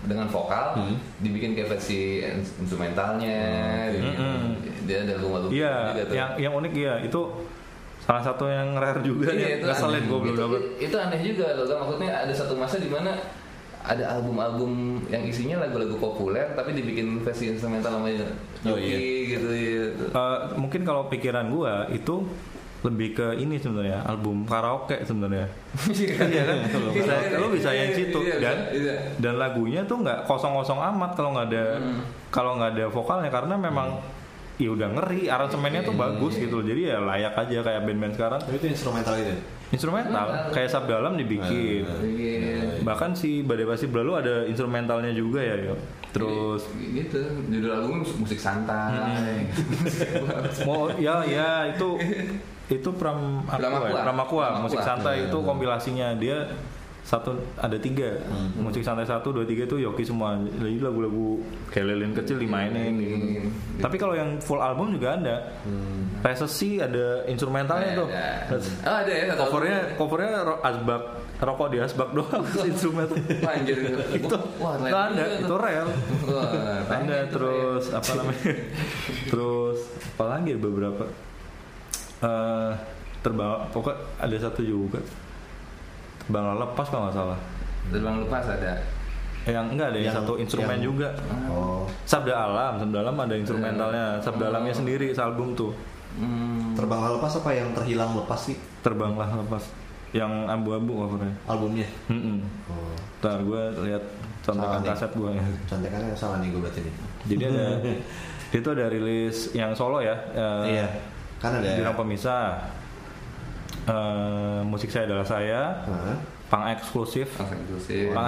[0.02, 0.98] dengan vokal Hmm.
[1.18, 3.38] dibikin kayak versi ins- instrumentalnya,
[3.88, 4.50] dibikin- Mm-mm.
[4.82, 5.56] dia ada lagu-lagu Hmm.
[5.56, 6.14] Iya, juga tuh.
[6.14, 7.20] yang yang unik ya itu
[8.02, 9.64] salah satu yang rare juga Iya, nih.
[9.64, 10.60] Ngeselin gue belum itu, dapet.
[10.82, 11.76] itu aneh juga loh, kan?
[11.80, 13.14] maksudnya ada satu masa di mana
[13.80, 14.70] ada album-album
[15.06, 18.10] yang isinya lagu-lagu populer tapi dibikin versi instrumental sama
[18.62, 18.98] Oh, Yoki iya.
[19.32, 19.84] gitu ya.
[20.08, 22.22] Eh, mungkin kalau pikiran gua itu
[22.82, 25.46] lebih ke ini sebenarnya album karaoke sebenarnya.
[25.94, 26.58] iya kan?
[26.90, 28.94] Bisa, lo bisa yang situ Iya, dan iya.
[29.16, 32.02] dan lagunya tuh nggak kosong-kosong amat kalau nggak ada Hmm.
[32.28, 33.98] kalau nggak ada vokalnya karena memang
[34.62, 36.64] ya udah ngeri aransemennya tuh bagus gitu loh.
[36.64, 39.34] jadi ya layak aja kayak band-band sekarang Tapi itu instrumental gitu.
[39.70, 42.80] instrumental kayak sub dalam dibikin Iya.
[42.80, 45.74] bahkan si badai pasti berlalu ada instrumentalnya juga ya yo
[46.12, 49.48] terus gitu judul albumnya musik, santai
[50.68, 51.96] mau ya ya itu
[52.68, 53.88] itu pram Aqua, Pramakua.
[53.90, 53.92] ya?
[54.00, 54.04] Pramakua,
[54.46, 54.62] Pramakua.
[54.62, 55.44] musik santai Ya, itu ya.
[55.44, 56.38] kompilasinya dia
[57.02, 58.14] satu ada tiga.
[58.54, 60.38] Musik santai satu dua tiga itu Yoki semua.
[60.38, 63.16] Jadi lagu-lagu kayak lilin kecil dimainin gitu.
[63.78, 65.36] tapi kalau yang full album juga ada.
[66.20, 68.06] Resesi ada instrumentalnya tuh.
[68.08, 68.56] Ada.
[68.86, 71.02] oh ada ya satu covernya covernya ro- asbak
[71.42, 73.04] rokok di asbak doang instrumen.
[73.04, 73.42] Album.
[73.42, 73.76] Anjir
[74.14, 75.88] itu wah itu ada itu rel.
[76.30, 76.50] Wah,
[76.86, 78.52] ada tuh, terus apa namanya?
[79.32, 79.78] Terus
[80.14, 81.04] apa lagi ya beberapa?
[82.22, 82.72] Eh
[83.22, 84.98] terbang pokok ada satu juga
[86.22, 87.38] terbang lepas kalau nggak salah.
[87.82, 87.90] Ya.
[87.90, 88.72] terbang lepas ada.
[89.42, 91.08] Yang enggak ada yang, Yang- satu instrumen yang- juga.
[91.48, 94.04] Oh, Sabda Alam Sabda Alam ada instrumentalnya.
[94.18, 95.72] Sabda Alamnya sendiri sealbum tuh.
[96.12, 96.76] Hmm.
[96.76, 98.56] terbang lepas apa yang terhilang lepas sih?
[98.80, 99.64] Terbanglah lepas.
[100.12, 101.88] Yang abu-abu covernya albumnya?
[102.06, 102.44] Mm-mm.
[102.68, 104.04] Oh, Ntar gue lihat
[104.42, 105.32] contekan kaset gue
[105.64, 106.94] contekannya salah nih gue berarti nih.
[107.24, 107.64] jadi ada
[108.52, 110.86] dia tuh ada rilis yang solo ya eh, Iya,
[111.38, 111.72] kan ada.
[111.72, 112.60] Jurang pemisah
[113.82, 116.14] Eh, musik saya adalah saya Hah?
[116.46, 117.48] pang eksklusif pang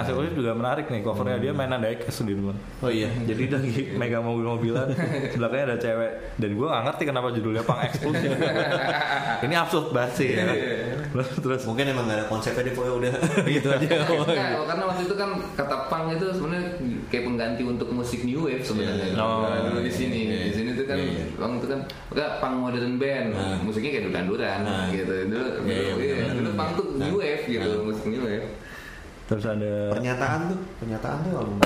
[0.01, 3.07] eksklusif juga menarik nih covernya dia mainan diecast di depan Oh iya.
[3.29, 4.91] jadi lagi megang mobil-mobilan
[5.39, 8.35] belakangnya ada cewek dan gue gak ngerti kenapa judulnya pang eksklusif
[9.47, 10.43] ini absurd banget sih ya.
[11.13, 13.13] terus terus Mungkin emang gak ada konsepnya dia pokoknya udah
[13.47, 13.87] gitu aja.
[14.11, 16.63] Enggak, karena waktu itu kan kata punk itu sebenarnya
[17.07, 19.07] kayak pengganti untuk musik new wave sebenarnya.
[19.07, 19.23] Iya, iya.
[19.23, 19.47] Oh.
[19.47, 21.25] Nah, dulu di sini, Iya, di sini kan iya, iya.
[21.35, 23.57] punk itu kan enggak punk modern band, Nah.
[23.59, 24.85] musiknya kayak duran-duran Nah.
[24.89, 25.13] gitu.
[25.25, 26.33] Dulu Iya, iya, dulu, iya, benar.
[26.35, 26.99] dulu punk tuh Nah.
[27.03, 27.81] new wave gitu, Nah.
[27.83, 28.47] musik new wave.
[29.25, 31.57] terus ada Pernyataan tuh, pernyataan tuh album.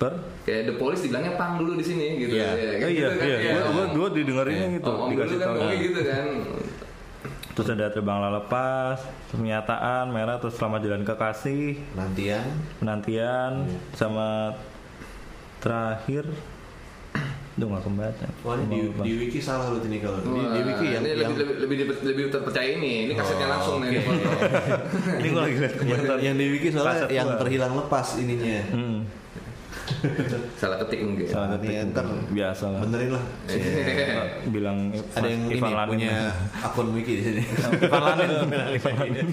[0.00, 2.32] per Kayak The Police dibilangnya punk dulu di sini gitu.
[2.32, 2.40] Iya.
[2.40, 3.52] Ya, oh kayak iya gitu kan, iya iya.
[3.52, 4.76] gue gue gue didengerinnya Iya.
[4.76, 6.26] gitu Oh, om dikasih dulu kan tahu ngomongnya gitu kan.
[7.50, 8.98] terus ada terbang lepas
[9.28, 12.46] pernyataan merah terus selamat jalan kekasih Nantian.
[12.80, 13.78] penantian Iya.
[13.92, 14.56] sama
[15.58, 16.24] terakhir
[17.60, 20.86] Duh gak kebaca Wah ini di, di wiki salah lu ini kalau di, di wiki
[20.88, 22.92] yang, ini yang lebih, lebih, lebih, lebih terpercaya ini.
[23.04, 24.00] Ini kasetnya Oh, langsung nih.
[24.00, 24.16] oke.
[25.14, 27.38] ini gue lagi liat yang, komentar yang di wiki soalnya Kaset yang gua.
[27.38, 28.60] terhilang lepas ininya.
[28.70, 28.98] Hmm,
[30.56, 31.26] Salah ketik mungkin.
[31.26, 33.24] salah ketik ini ntar biasa lah Benerin lah.
[34.54, 34.78] bilang
[35.12, 36.14] Ada yang ini Ivan Lanin punya
[36.56, 37.42] akun wiki di sini.
[37.84, 38.30] Ivan Lanin
[38.70, 39.28] Ivan Lanin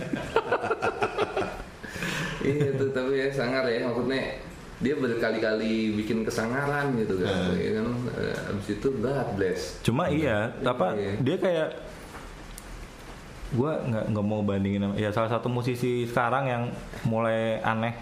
[2.39, 4.39] iya tuh tapi ya sangar ya maksudnya
[4.77, 7.57] dia berkali-kali bikin kesangaran gitu kan, Hmm.
[7.57, 9.81] ya kan Eh, abis itu God bless.
[9.81, 11.13] cuma iya apa Iya.
[11.19, 11.69] dia kayak
[13.49, 16.63] gue nggak nggak mau bandingin sama- ya salah satu musisi sekarang yang
[17.03, 17.95] mulai aneh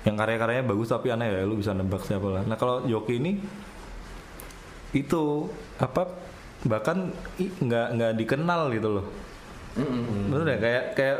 [0.00, 3.42] yang karya-karyanya bagus tapi aneh ya lu bisa nebak siapa lah nah kalau Yoki ini
[4.92, 6.06] itu apa
[6.62, 9.06] bahkan nggak nggak dikenal gitu loh
[9.72, 10.30] Mm-mm.
[10.30, 11.18] bener ya kayak kayak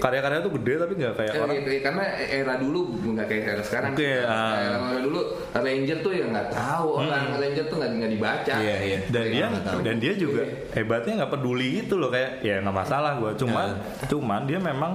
[0.00, 2.80] karya-karya tuh gede tapi nggak kayak Ya, orang ya, karena era dulu
[3.12, 3.92] nggak kayak era sekarang.
[3.92, 4.52] Oke, ah.
[4.56, 5.20] Era, era dulu
[5.52, 8.54] Ranger tuh ya nggak tahu orang Ranger tuh nggak dibaca.
[8.56, 8.98] Iya, iya.
[9.12, 9.78] dan dia nggak tahu.
[9.84, 13.68] dan dia juga hebatnya nggak peduli itu loh kayak ya nggak masalah gue cuman
[14.08, 14.92] cuman dia memang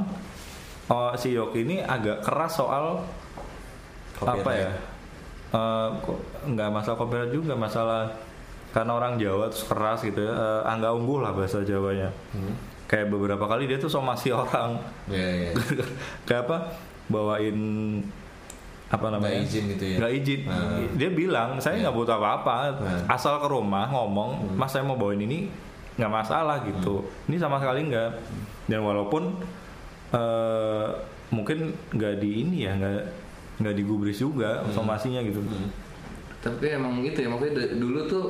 [0.90, 3.06] oh, si Yoki ini agak keras soal
[4.18, 4.42] Copyright.
[4.42, 4.72] apa ya
[5.48, 8.12] Eh, kok nggak masalah copyright juga masalah
[8.76, 12.12] karena orang Jawa terus keras gitu ya eh, angga ungguh lah bahasa Jawanya
[12.88, 14.80] kayak beberapa kali dia tuh somasi orang.
[15.12, 15.52] Iya, iya.
[16.28, 16.58] kayak apa?
[17.12, 17.60] Bawain
[18.88, 19.44] apa namanya?
[19.44, 19.96] Nggak izin gitu ya?
[20.00, 20.42] nggak izin.
[20.48, 20.80] Nah.
[20.96, 22.56] dia bilang saya nggak butuh apa-apa.
[22.80, 23.04] Nah.
[23.12, 25.52] asal ke rumah ngomong mas saya mau bawain ini
[26.00, 27.04] nggak masalah gitu.
[27.28, 28.12] Ini sama sekali nggak.
[28.72, 29.44] Dan walaupun
[30.16, 30.88] eh,
[31.36, 33.02] mungkin nggak di ini ya nggak
[33.60, 35.44] nggak digubris juga somasinya gitu.
[36.40, 38.26] Tapi emang gitu ya maksudnya dulu tuh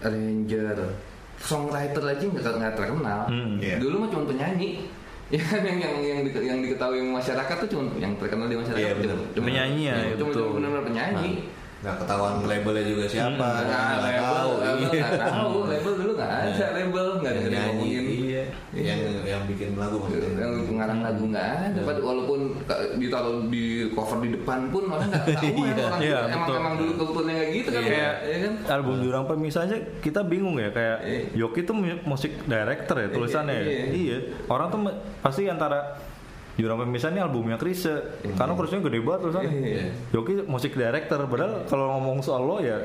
[0.00, 0.76] Ranger
[1.36, 3.20] songwriter aja nggak nggak terkenal.
[3.26, 3.76] Hmm, iya.
[3.76, 4.70] Dulu mah cuma penyanyi.
[5.26, 8.76] Ya kan yang yang yang, di- yang diketahui masyarakat tuh cuma yang terkenal di masyarakat.
[8.78, 9.16] Iya, benar.
[9.16, 10.36] cuma- cuma- Penyanyi ya, cuma- Cuma betul.
[10.36, 11.30] cuma benar-benar penyanyi.
[11.80, 13.32] Nggak ketahuan labelnya juga siapa.
[13.50, 13.64] Hmm.
[13.64, 14.50] Nah, nggak label, tahu.
[14.54, 15.00] label Iya.
[15.00, 17.64] nggak tahu, label dulu nggak ada label, nggak ada Yang yang iya.
[17.64, 17.93] Yang yang
[19.54, 20.30] bikin lagu maksudnya.
[20.36, 25.06] yang pengarang lagu nggak ada Pad- walaupun ka- ditaruh di cover di depan pun orang
[25.06, 26.54] nggak tahu Iya, emang, orang iya, emang, betul.
[26.56, 28.10] emang dulu kebetulannya kayak gitu kan Iya.
[28.20, 31.20] ya kan album Jurang Pemisah aja kita bingung ya kayak Iya.
[31.36, 33.64] Yoki tuh mu- musik director ya tulisannya ya.
[33.64, 33.84] Iya.
[33.90, 34.78] iya orang tuh
[35.20, 35.98] pasti antara
[36.54, 37.94] Jurang Pemisah ini albumnya Krise
[38.32, 39.84] karena Krise gede banget tulisannya Iya.
[40.10, 42.78] Yoki musik director padahal kalau ngomong soal lo ya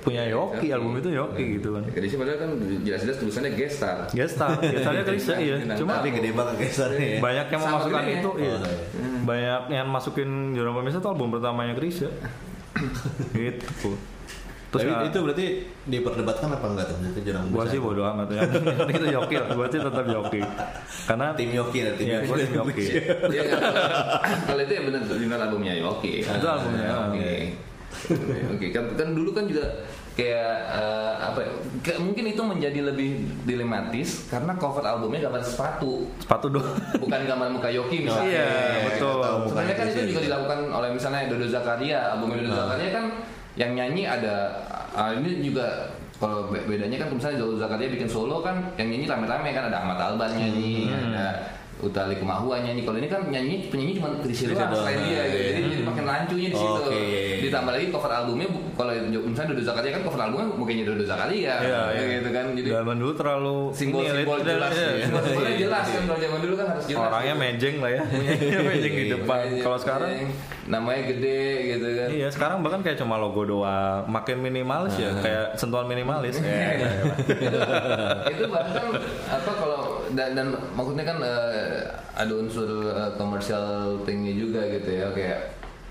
[0.00, 4.48] punya Yoki album itu Yoki gitu kan Jadi sih padahal kan jelas-jelas tulisannya gestar Gestar,
[4.74, 7.18] gestarnya Krise iya cuma Tapi gede banget gesernya ya.
[7.20, 8.18] banyak yang Sama memasukkan gede ya?
[8.18, 8.50] itu iya.
[8.50, 8.78] Oh, iya.
[9.20, 12.08] banyak yang masukin Jurang Pemisah itu album pertamanya Krise
[13.36, 13.92] gitu
[14.70, 15.46] Terus Tapi itu berarti
[15.82, 17.02] diperdebatkan apa enggak tuh?
[17.02, 18.46] Itu jarang Gua sih bodo amat ya.
[18.94, 20.38] itu Yoki lah, gua sih tetap Yoki.
[21.10, 22.28] Karena tim Yoki tim Iya, Yoki.
[22.30, 22.84] gua tim Yoki.
[23.34, 23.74] Iya, kalau-
[24.46, 26.22] kalau itu ya benar benar albumnya Yoki.
[26.22, 27.30] Itu albumnya, Oke.
[28.50, 29.64] Oke, kan, kan dulu kan juga
[30.12, 33.10] kayak eh, apa ya, kayak mungkin itu menjadi lebih
[33.44, 36.76] dilematis karena cover albumnya gambar sepatu sepatu doang.
[36.98, 39.20] bukan gambar muka Yoki misalnya Iya, Iya, betul.
[39.46, 42.56] sebenarnya kan itu Bukan juga dilakukan oleh misalnya Dodo Zakaria album Dodo Ah.
[42.66, 43.04] Zakaria kan
[43.54, 44.34] yang nyanyi ada
[44.90, 45.66] ah, ini juga
[46.16, 49.78] kalau be- bedanya kan misalnya Dodo Zakaria bikin solo kan yang nyanyi rame-rame kan ada
[49.78, 51.12] Ahmad Albar nyanyi Hmm.
[51.12, 51.26] ada
[51.80, 52.82] Utali Kemahua nyanyi.
[52.82, 54.68] Kalau ini kan nyanyi penyanyi cuma Chrisye Chrisye doang.
[54.68, 54.82] doang.
[54.82, 55.40] selain dia gitu.
[55.50, 56.80] jadi, jadi makin lancunya di situ.
[56.82, 57.02] Oke.
[57.40, 61.54] ditambah lagi cover albumnya bu- kalau misalnya Dodo Zakaria kan cover albumnya mukanya Dodo Zakaria.
[61.58, 62.04] Iya, iya.
[62.16, 62.44] gitu kan.
[62.52, 64.70] Jadi Zaman dulu terlalu simbol-simbol jelas.
[64.70, 65.04] iya, ya.
[65.04, 68.02] simbol-simbolnya jelas kan kalau zaman dulu kan harus jelas Orangnya mejeng lah ya,
[68.62, 69.38] mejeng di depan.
[69.46, 70.10] Iya, Kalau sekarang
[70.70, 72.08] namanya gede gitu kan.
[72.08, 76.38] Iya sekarang bahkan kayak cuma logo doang, makin minimalis ya, kayak sentuhan minimalis.
[76.38, 76.86] Iya.
[78.30, 78.86] itu bahkan
[79.26, 79.80] apa kalau
[80.10, 81.82] dan, dan maksudnya kan eh,
[82.14, 83.66] ada unsur eh, commercial
[84.02, 85.40] thingnya juga gitu ya kayak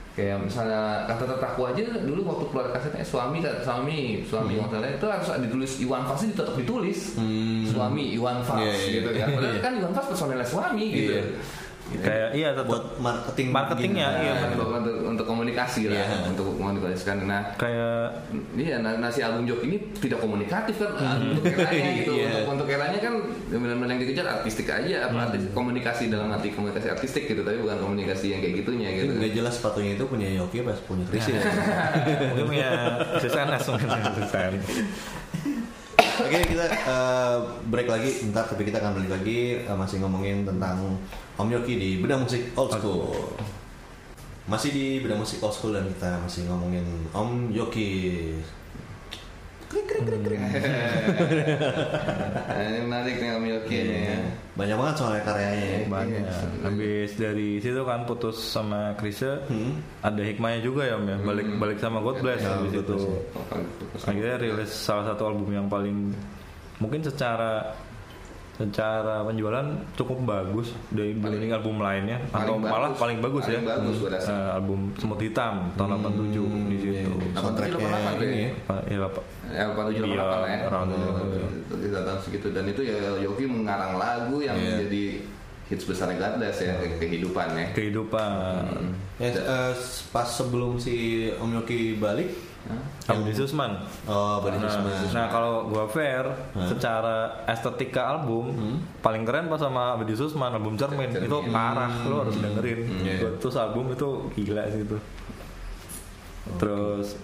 [0.09, 4.67] kayak misalnya kata tataku aja dulu waktu keluar kasetnya suami suami suami Hmm.
[4.67, 6.99] salah itu harus ditulis Iwan Fals itu tetap ditulis.
[7.65, 9.27] Suami Iwan Fals Iya, iya, gitu kan.
[9.31, 11.13] Padahal kan Iwan Fals personilnya suami gitu
[11.91, 14.21] Kayak iya tetap buat marketing Marketingnya, gini.
[14.21, 14.53] iya, Nah, betul.
[14.53, 16.17] untuk, untuk, untuk komunikasi lah Iya.
[16.27, 18.13] untuk komunikasikan nah kayak
[18.53, 22.11] Iya, nah, nasi album Jok ini tidak komunikatif kan untuk eranya gitu.
[22.13, 22.29] Iya.
[22.45, 23.13] Untuk untuk eranya kan
[23.49, 27.77] benar-benar yang dikejar artistik aja, apa artis komunikasi dalam arti komunikasi artistik gitu, tapi bukan
[27.79, 29.11] komunikasi yang kayak gitunya gitu.
[29.15, 31.39] Nggak jelas sepatunya itu punya Yoki apa punya Chrisye.
[32.29, 32.69] mungkin punya
[33.17, 34.53] mungkin CSN.
[36.19, 37.37] Oke kita eh,
[37.71, 40.99] break lagi bentar tapi kita akan balik lagi eh, masih ngomongin tentang
[41.39, 43.07] Om Yoki di Beda Musik Old School.
[44.43, 46.83] Masih di Beda Musik Old School dan kita masih ngomongin
[47.15, 48.35] Om Yoki.
[49.69, 50.39] Krik krik krik krik.
[50.41, 50.49] Nah,
[52.67, 53.97] ini menarik nih Om Yoki Iya.
[54.09, 54.17] ya.
[54.57, 55.61] Banyak banget soalnya karyanya.
[55.61, 55.79] ya.
[55.87, 56.23] banyak.
[56.65, 59.77] Habis dari situ kan putus sama Krisya, Hmm.
[60.01, 61.17] ada hikmahnya juga ya Om ya.
[61.21, 62.95] Balik balik sama God Bless Ya, habis itu.
[64.01, 66.17] Akhirnya rilis salah satu album yang paling
[66.77, 67.69] mungkin secara
[68.59, 69.63] secara penjualan
[69.95, 72.99] cukup bagus dari dibanding album lainnya atau paling malah bagus.
[72.99, 73.69] paling bagus Paling ya.
[73.71, 74.29] bagus rasa.
[74.29, 77.07] Eh, album Semut Hitam tahun 87 di situ.
[77.07, 78.51] Iya, Soundtracknya 88 ini ya.
[78.67, 81.47] Apa- ya, apa- Ya, 87 Iya, 88 ya.
[81.71, 84.75] itu datang segitu dan itu ya Yoki mengarang lagu yang Iya.
[84.75, 85.03] menjadi
[85.65, 87.67] hits besar Gardas ya, ke- kehidupan ya.
[87.71, 88.63] kehidupan.
[89.15, 89.73] Ya, eh,
[90.09, 90.95] pas sebelum si
[91.31, 92.27] Om Yoki balik,
[93.05, 93.73] Abdi Susman.
[94.05, 94.93] oh balik Nah, Susman.
[95.11, 96.65] nah, kalau gua fair Hah?
[96.65, 98.53] secara estetika album
[98.99, 101.25] paling keren pas sama Abdi Susman album Cermin Cermin.
[101.25, 102.79] itu parah lo harus dengerin.
[103.01, 103.15] Iya.
[103.19, 104.97] Buat terus album itu gila sih itu.
[106.57, 107.17] Terus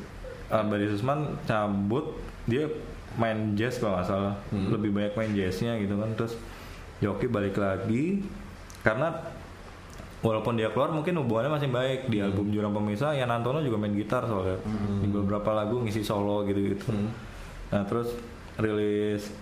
[0.47, 2.69] Abdi Susman cabut dia
[3.15, 6.35] main jazz kalau nggak salah lebih banyak main jazznya gitu kan terus
[6.99, 8.21] Yoki balik lagi
[8.81, 9.11] karena
[10.25, 12.09] walaupun dia keluar mungkin hubungannya masih baik.
[12.09, 14.57] Di album Jurang Pemisah Yan Antono juga main gitar soalnya.
[14.99, 16.89] Di beberapa lagu ngisi solo gitu gitu
[17.73, 18.13] nah terus
[18.61, 19.33] rilis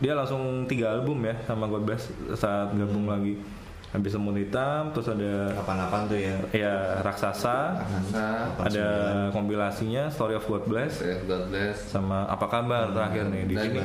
[0.00, 3.36] dia langsung tiga album ya sama God Bless saat gabung lagi
[3.90, 6.36] habis semut hitam terus ada Kapan-kapan tuh ya.
[6.54, 8.88] ya raksasa Masa, ada
[9.34, 11.90] kompilasinya Story of God Bless God bless.
[11.90, 13.78] sama apa kabar terakhir nih di sini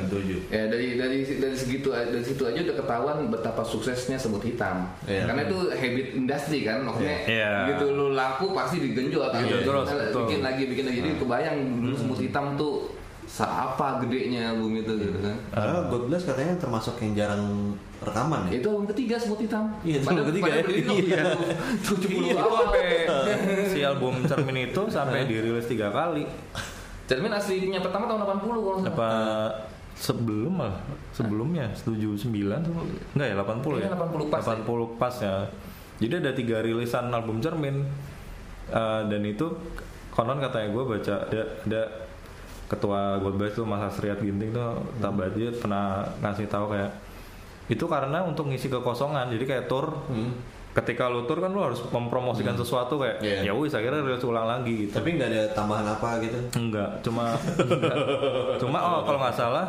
[0.46, 0.54] 97.
[0.54, 4.86] Ya dari dari dari segitu dari situ aja udah ketahuan betapa suksesnya semut hitam.
[5.10, 5.26] Iya.
[5.26, 7.18] Karena itu habit industri kan maksudnya.
[7.26, 7.54] Iya.
[7.74, 9.42] Gitu lu laku pasti digenjot kan.
[9.42, 10.30] Iya, terus, betul.
[10.30, 10.98] bikin lagi bikin lagi.
[11.02, 12.94] Jadi kebayang dulu semut hitam tuh
[13.26, 15.36] seapa gedenya album itu gitu kan.
[15.50, 17.44] Padahal God Bless katanya termasuk yang jarang
[17.98, 18.52] rekaman ya.
[18.58, 19.66] Itu album ketiga semut hitam.
[19.82, 20.62] Iya, itu Padahal- album ketiga ya.
[20.62, 21.24] berdiri Iya.
[21.82, 22.62] tuh 70 itu awal.
[22.64, 22.86] sampai
[23.66, 26.24] si album Cermin itu sampai dirilis tiga kali
[27.06, 29.10] Cermin aslinya pertama tahun 80 kalau apa
[29.94, 30.74] sebelum lah
[31.12, 32.28] sebelumnya 79
[33.14, 35.36] enggak ya 80 ya Iya, 80 pas 80 pas ya
[35.96, 37.86] jadi ada tiga rilisan album cermin
[38.66, 39.46] Eh, dan itu
[40.10, 41.82] konon katanya gue baca ada ada
[42.66, 45.22] ketua Goldbase tuh Mas Asriat Ginting tuh Hmm.
[45.32, 45.86] dia pernah
[46.20, 46.92] ngasih tahu kayak
[47.66, 49.94] itu karena untuk ngisi kekosongan jadi kayak tour
[50.72, 53.26] ketika lu tour kan lu harus mempromosikan sesuatu kayak Hmm.
[53.26, 53.40] Iya.
[53.48, 56.38] ya wis akhirnya rilis ulang lagi gitu Tapi nggak ada tambahan apa gitu.
[56.54, 57.32] Enggak, cuma
[57.64, 57.96] enggak.
[58.58, 59.66] cuma oh kalau nggak salah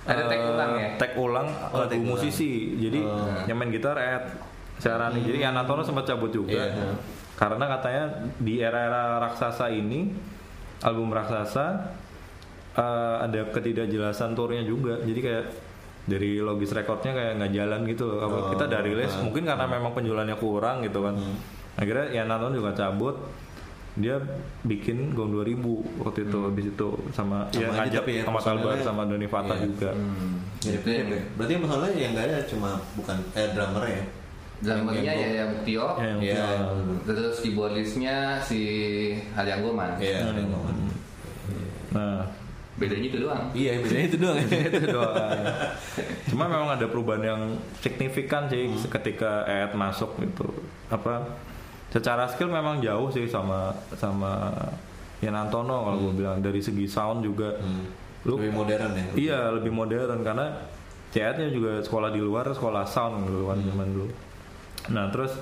[0.00, 0.88] Ada tag eh, ulang ya?
[0.96, 2.08] Tag ulang Oh, lagu tag ulang.
[2.08, 2.72] musisi.
[2.74, 3.44] Jadi Oh.
[3.44, 4.32] yang main gitar Ed
[4.78, 5.20] Syarani.
[5.20, 6.56] Jadi Yan Antono sempat cabut juga.
[6.56, 6.96] Iya.
[7.36, 8.04] Karena katanya
[8.40, 10.08] di era-era raksasa ini
[10.80, 11.84] album raksasa
[12.80, 14.96] eh, ada ketidakjelasan turnya juga.
[14.98, 15.44] Jadi kayak
[16.02, 18.18] dari logis recordnya kayak nggak jalan gitu loh.
[18.20, 19.20] Apa, Oh, kita dari rilis ah.
[19.20, 21.14] mungkin karena memang penjualannya kurang gitu kan.
[21.14, 21.36] Hmm.
[21.76, 23.16] Akhirnya Yan Antono juga cabut
[23.92, 24.16] dia
[24.62, 25.60] bikin Gong 2000
[25.98, 29.26] waktu itu habis itu sama, Sama ya aja ngajak ya, sama Talbar personelnya- sama Doni
[29.26, 29.62] Fata Iya.
[29.66, 30.34] juga Hmm.
[30.62, 31.20] Mirip ya.
[31.34, 34.02] Berarti masalahnya yang nggak ada cuma bukan eh drummer ya.
[34.60, 36.96] Drummernya Yang- ya yang- yang Tio, Ya, yang film.
[37.02, 38.60] terus keyboardisnya si
[39.32, 39.96] Haliang Goman.
[39.96, 40.32] Iya.
[40.38, 40.64] ngomong.
[41.90, 42.22] nah
[42.80, 43.44] Bedanya itu doang.
[43.52, 44.38] Iya bedanya itu doang.
[44.72, 45.40] itu doang
[46.26, 47.42] cuma memang ada perubahan yang
[47.76, 48.88] signifikan sih Hmm.
[48.90, 50.46] ketika Ed masuk gitu
[50.86, 51.26] apa
[51.88, 54.48] secara skill memang jauh sih sama sama
[55.20, 57.84] Yan Antono kalau gue bilang dari segi sound juga Hmm.
[58.22, 59.06] lu Lebih modern ya.
[59.14, 60.46] iya lebih modern karena
[61.10, 64.06] CED-nya juga sekolah di luar sekolah sound dulu kan zaman dulu
[64.88, 65.34] nah terus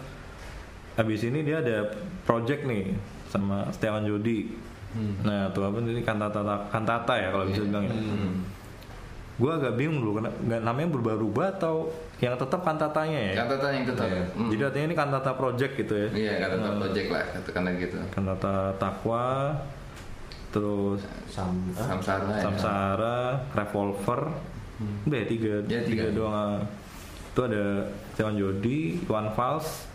[0.94, 2.96] habis ini dia ada project nih
[3.28, 4.08] sama Setiawan
[4.98, 8.34] Jodi nah tuh apa ini kantata kantata ya kalau bisa bilang ya Hmm.
[9.38, 11.74] gue agak bingung dulu karena nggak namanya berubah-ubah atau
[12.18, 14.06] yang tetap kantatanya ya Kata yang tetap.
[14.08, 14.24] Iya.
[14.28, 14.50] Hmm.
[14.50, 17.96] jadi artinya ini kantata project gitu ya Iya, kata project lah, katakanlah gitu.
[18.10, 19.26] kantata takwa
[20.48, 21.54] terus Sam.
[21.72, 22.42] ah, Samsara ya.
[22.42, 23.16] samsara
[23.52, 24.20] revolver
[25.04, 26.14] udah ya tiga Ya, tiga, tiga.
[26.14, 26.62] doang
[27.28, 27.64] itu ada
[28.10, 29.86] Stewan Jodi Iwan Fals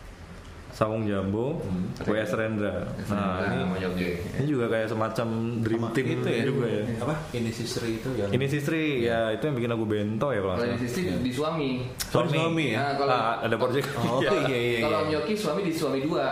[0.73, 1.85] Sawung Jambo Hmm.
[2.01, 4.09] WS Rendra nah ini sama Yogi.
[4.33, 5.27] ini juga kayak semacam
[5.61, 6.43] dream sama team itu ya.
[6.43, 7.15] juga ya Apa?
[7.29, 8.29] Ini Sisri itu yang.
[8.29, 10.81] ini Sistri ya itu yang bikin lagu bento ya kalau Kalau salah.
[10.81, 11.69] sisi di suami.
[12.09, 12.77] Oh, di suami ya.
[12.79, 14.31] Nah, kalau Ah, ada project Oh Iya.
[14.43, 14.79] iya iya.
[14.81, 15.05] kalau iya.
[15.05, 16.25] Om Yoki suami di suami dua.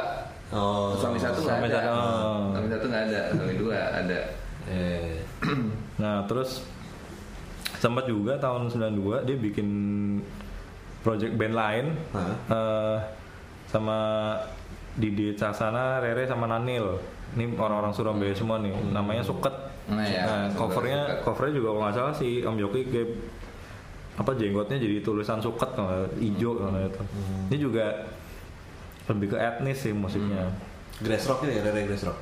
[0.50, 0.98] Oh.
[0.98, 1.80] Suami satu nggak Suami ada.
[1.88, 2.42] oh.
[2.52, 4.20] Suami satu nggak ada, suami dua ada.
[4.68, 5.22] Eh.
[5.96, 6.66] Nah terus
[7.78, 9.68] sempat juga tahun 92 dia bikin
[11.00, 12.34] project band lain Hah?
[12.48, 12.98] eh,
[13.72, 13.98] sama
[14.94, 17.00] Didi Cahsana, Rere sama Nanil.
[17.32, 18.76] Ini orang-orang Surabaya semua nih.
[18.92, 19.56] Namanya Suket.
[19.88, 21.24] Nah, ya, Nah, covernya Suket.
[21.24, 23.10] covernya juga kalau nggak salah sih Om Yoki kayak
[24.14, 27.02] apa jenggotnya jadi tulisan Suket kalau nggak- hijau kalau nggak itu.
[27.48, 27.86] Ini juga
[29.08, 30.52] lebih ke etnis sih musiknya.
[31.00, 32.20] Grass Rock ya, Rere Grass Rock.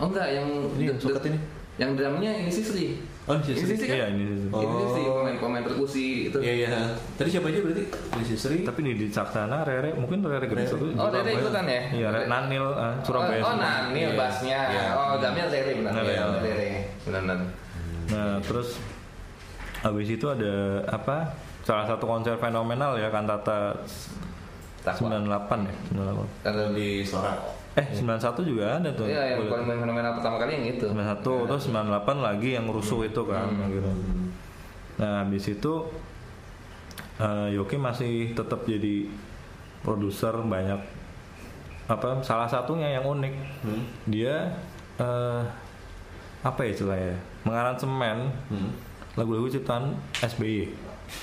[0.00, 1.38] Oh enggak, yang Ini yang suket ini.
[1.76, 2.86] Yang drumnya ini Sisri.
[3.22, 3.78] Oh, ini Sisri.
[3.78, 3.96] Sisri kan?
[4.02, 4.48] Iya ini sih.
[4.50, 4.58] Oh.
[4.58, 6.38] Ini Sisri pemain-pemain perkusi itu.
[6.42, 6.68] Iya iya.
[7.14, 7.84] Tadi siapa aja berarti?
[7.86, 8.56] Ini Sisri.
[8.66, 10.74] Tapi di di Caksana, Rere mungkin Rere Gede Rere.
[10.74, 11.82] itu Oh, Rere ikutan ya?
[11.94, 13.42] Iya, Rere Nanil ah, Surabaya.
[13.46, 13.56] Oh, oh.
[13.62, 14.18] Nanil Iya.
[14.18, 14.58] bassnya.
[14.74, 14.84] Iya.
[14.98, 15.92] Oh, drumnya Rere benar.
[16.02, 16.10] Rere.
[16.10, 16.70] Iya, Rere.
[17.06, 17.38] Benar-benar.
[18.10, 18.68] Nah, terus
[19.86, 21.30] habis itu ada apa?
[21.62, 23.78] Salah satu konser fenomenal ya kantata
[24.82, 25.14] Takwa.
[25.14, 26.26] 98 ya, 98.
[26.42, 27.32] Kalau di Selora.
[27.72, 29.06] Eh, 91 juga ada tuh.
[29.06, 29.64] Iya, yang Boleh.
[29.64, 30.86] paling fenomenal pertama kali yang itu.
[30.86, 33.90] 91 terus 98 lagi yang rusuh itu kan gitu.
[34.98, 35.72] Nah, habis itu
[37.16, 39.08] eh, Yoki masih tetap jadi
[39.80, 40.78] produser banyak
[41.84, 43.82] apa salah satunya yang unik Hmm.
[44.06, 44.54] dia
[44.96, 45.42] eh,
[46.40, 48.70] apa ya istilahnya mengaransemen Hmm.
[49.14, 50.70] lagu-lagu ciptaan SBY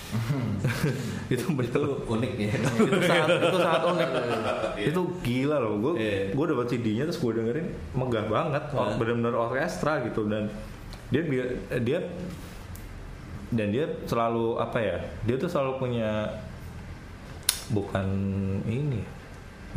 [1.34, 2.54] itu betul unik ya.
[2.90, 4.10] itu sangat itu sangat unik
[4.82, 6.34] itu gila loh gue Iya.
[6.34, 8.98] gue dapat CD-nya terus gue dengerin megah banget Hah?
[8.98, 10.50] benar-benar orkestra gitu dan
[11.10, 11.22] dia
[11.78, 12.00] dia
[13.50, 16.10] dan dia selalu apa ya dia tuh selalu punya
[17.70, 18.08] bukan
[18.66, 19.02] ini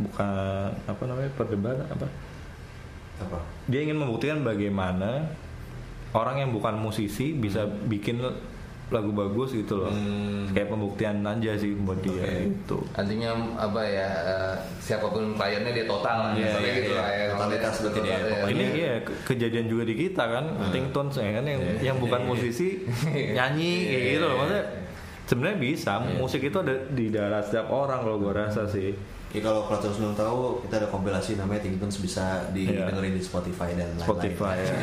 [0.00, 2.08] bukan apa namanya perdebatan apa
[3.20, 3.38] Apa?
[3.68, 5.28] dia ingin membuktikan bagaimana
[6.12, 8.20] orang yang bukan musisi bisa bikin
[8.92, 10.46] lagu bagus gitu loh Hmm.
[10.50, 12.44] kayak pembuktian aja sih buat dia Oke.
[12.46, 16.32] gitu Artinya apa ya eh, siapa pun kliennya dia total.
[16.32, 16.98] Iya, Misalnya iya, gitu iya.
[16.98, 17.24] lah ya.
[17.32, 18.18] Totalitas berarti dia, Iya.
[18.28, 18.52] pokoknya.
[18.52, 22.20] ini iya ke- kejadian juga di kita kan Ting Tones ya kan yang yang bukan
[22.22, 22.68] musisi
[23.36, 24.64] nyanyi kayak gitu loh maksudnya
[25.24, 28.92] sebenarnya bisa musik itu ada di darah setiap orang kalau gue rasa sih
[29.32, 32.84] Ya kalau Kratos belum tahu, kita ada kompilasi namanya Tingtons bisa Iya.
[32.84, 34.04] didengerin di Spotify dan lain-lain.
[34.04, 34.74] Spotify ya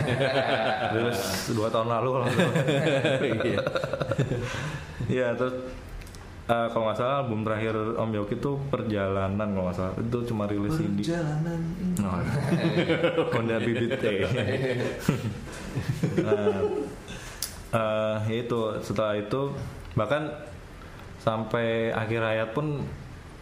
[0.98, 1.20] terus
[1.54, 2.28] dua tahun lalu kalau.
[3.46, 3.62] Iya.
[5.06, 5.54] Iya terus
[6.46, 10.44] eh, kalau nggak salah album terakhir Om Yoki itu perjalanan kalau nggak salah itu cuma
[10.46, 10.98] rilis CD.
[10.98, 11.94] Perjalanan ini.
[12.02, 12.10] No.
[13.30, 14.06] Honda Bibit T.
[16.26, 16.58] nah,
[17.70, 19.54] eh, itu setelah itu
[19.94, 20.26] bahkan
[21.20, 22.82] sampai akhir hayat pun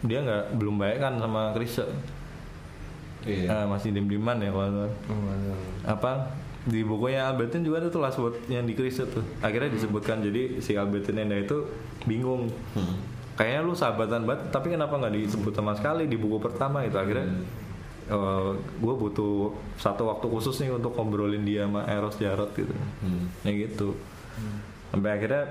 [0.00, 1.86] dia nggak belum baik kan sama Krisya.
[3.22, 3.44] Iya.
[3.50, 4.90] Eh, masih dim-diman ya kalau nggak
[5.40, 5.60] salah.
[5.88, 6.10] apa
[6.64, 10.58] di bukunya Albertin juga ada tuh last word yang di Krisya tuh akhirnya disebutkan jadi
[10.58, 11.64] si Albertin Enda itu
[12.04, 12.94] bingung Hmm.
[13.34, 17.26] kayaknya lu sahabatan banget tapi kenapa nggak disebut sama sekali di buku pertama itu akhirnya
[18.74, 23.28] gue butuh satu waktu khusus nih untuk ngobrolin dia sama Eros Jarot gitu Hmm.
[23.42, 23.92] ya gitu
[24.88, 25.44] sampai akhirnya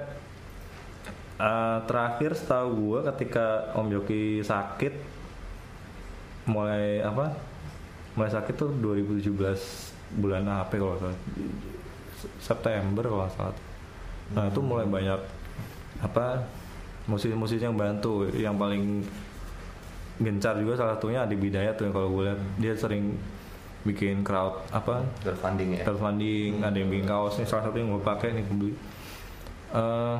[1.37, 4.93] eh, terakhir setahu gue ketika Om Yoki sakit
[6.49, 7.35] mulai apa?
[8.17, 11.19] Mulai sakit tuh 2017 bulan apa kalau salah.
[12.41, 13.55] September kalau salah.
[14.33, 15.19] Nah itu mulai banyak
[16.01, 16.41] apa
[17.05, 18.25] musisi-musisi yang bantu.
[18.33, 18.83] Yang paling
[20.17, 22.39] gencar juga salah satunya Adi Bidayat tuh kalau gue lihat.
[22.57, 23.13] Dia sering
[23.85, 25.05] bikin crowd apa?
[25.23, 25.83] Crowdfunding ya.
[25.85, 27.37] crowdfunding ada yang bikin kaos.
[27.37, 28.73] Nih salah satu yang gue pakai nih gue beli.
[29.75, 30.17] Eh,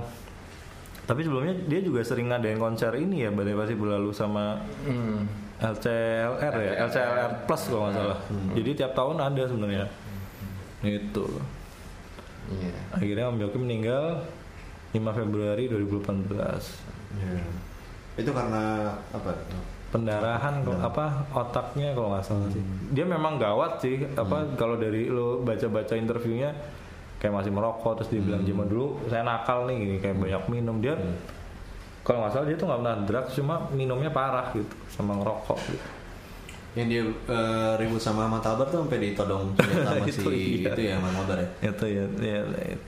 [1.07, 5.23] tapi sebelumnya dia juga sering ngadain konser ini ya badai pasti berlalu sama Hmm.
[5.57, 6.73] LCLR ya?
[6.85, 8.19] LCLR plus kalau nggak salah.
[8.51, 9.85] Jadi tiap tahun ada sebenarnya.
[10.79, 11.25] Itu
[12.47, 12.71] Iya.
[12.91, 14.23] akhirnya Om Joki meninggal
[14.89, 16.61] 5 Februari 2018
[17.17, 17.41] Ya.
[18.15, 19.31] Itu karena apa?
[19.87, 22.59] pendarahan kalau apa otaknya kalau nggak salah sih.
[22.91, 26.51] Dia memang gawat sih apa kalau dari lo baca-baca interviewnya
[27.17, 30.77] kayak masih merokok terus dia bilang zaman dulu saya nakal nih gini kayak banyak minum
[30.77, 30.93] dia
[32.05, 35.87] kalau nggak salah dia tuh nggak pernah drugs cuma minumnya parah gitu sama ngerokok gitu.
[36.77, 40.69] Yang dia eh, ribut sama Ahmad Albar tuh sampai ditodong senjata sama Itu si iya.
[40.69, 41.47] itu ya Ahmad Albar ya.
[41.67, 42.39] itu ya ya,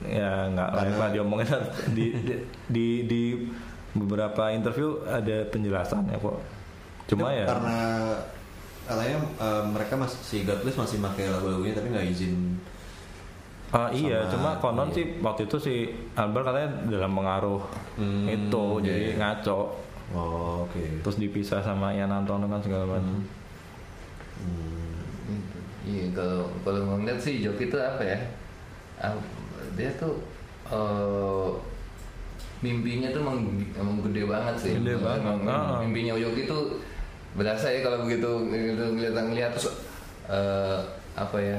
[0.06, 1.46] ya nggak Karena- lah diomongin
[1.98, 2.34] di, di
[2.70, 3.22] di di
[3.90, 6.38] beberapa interview ada penjelasannya kok
[7.10, 7.76] cuma Itu ya karena
[8.86, 12.56] katanya eh, mereka masih si Godless masih pakai lagu-lagunya tapi nggak izin
[13.70, 14.96] Ah, iya, Sama- cuma konon iya.
[14.96, 15.74] sih waktu itu si
[16.12, 17.62] Albert katanya dalam pengaruh
[17.94, 19.60] Hmm, itu, iya, jadi ngaco,
[20.10, 20.82] Oh, oke.
[21.00, 23.22] terus dipisah sama Ian Antono kan segala macam.
[24.42, 24.90] Hmm.
[25.80, 28.18] Iya kalau kalau ngeliat sih Joki itu apa ya?
[28.98, 29.14] Ah,
[29.78, 30.18] Dia tuh
[30.66, 31.48] eh,
[32.60, 33.38] mimpinya tuh emang,
[33.72, 34.72] emang gede banget sih.
[34.76, 35.78] Gede banget, Emang, ah.
[35.80, 36.82] Mimpinya Joki tuh
[37.32, 39.78] berasa ya kalau begitu ngeliat ngeliat terus
[40.26, 40.80] eh,
[41.14, 41.58] apa ya?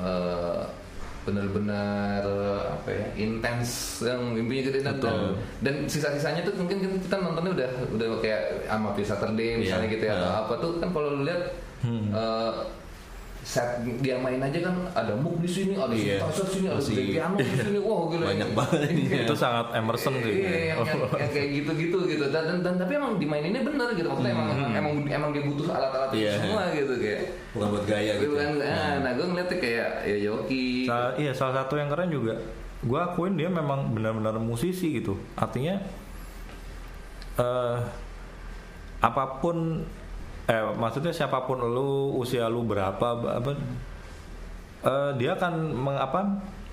[0.00, 0.62] eh,
[1.30, 2.22] benar-benar
[2.70, 3.70] apa ya intens
[4.02, 5.38] yang mimpinya gede dan Betul.
[5.60, 9.94] dan sisa-sisanya tuh mungkin kita nontonnya udah udah kayak sama Saturday misalnya Iya.
[9.94, 10.40] gitu ya atau Iya.
[10.40, 11.42] apa tuh kan kalau lu lihat
[11.80, 12.12] Hmm.
[12.12, 12.52] eh,
[13.40, 13.64] set
[13.98, 16.20] dia main aja kan ada muk di sini, ada Iya.
[16.28, 18.24] synthesizer di sini, ada Masih- piano di sini, wah gila.
[18.28, 19.20] Banyak banget ini ya.
[19.24, 20.34] Itu sangat Emerson sih.
[20.36, 22.24] Iya, yang, yang, yang kayak gitu-gitu gitu.
[22.28, 24.06] Dan, dan, dan tapi emang dimaininnya bener gitu.
[24.06, 26.32] Maksudnya emang emang emang dia butuh alat-alat itu Iya.
[26.36, 27.20] semua gitu kayak.
[27.50, 28.30] Bukan buat gaya gitu.
[28.30, 30.64] Bukan, ah, nah gue ngeliatnya kayak ya Yoki.
[30.84, 32.34] Sa- iya, salah satu yang keren juga,
[32.80, 35.16] gue akuin dia memang benar-benar musisi gitu.
[35.34, 35.80] Artinya
[37.36, 37.78] eh
[39.00, 39.80] apa pun,
[40.50, 43.06] eh maksudnya siapa pun lu, usia lu berapa,
[43.38, 43.54] apa,
[44.82, 46.20] eh, dia akan meng, apa,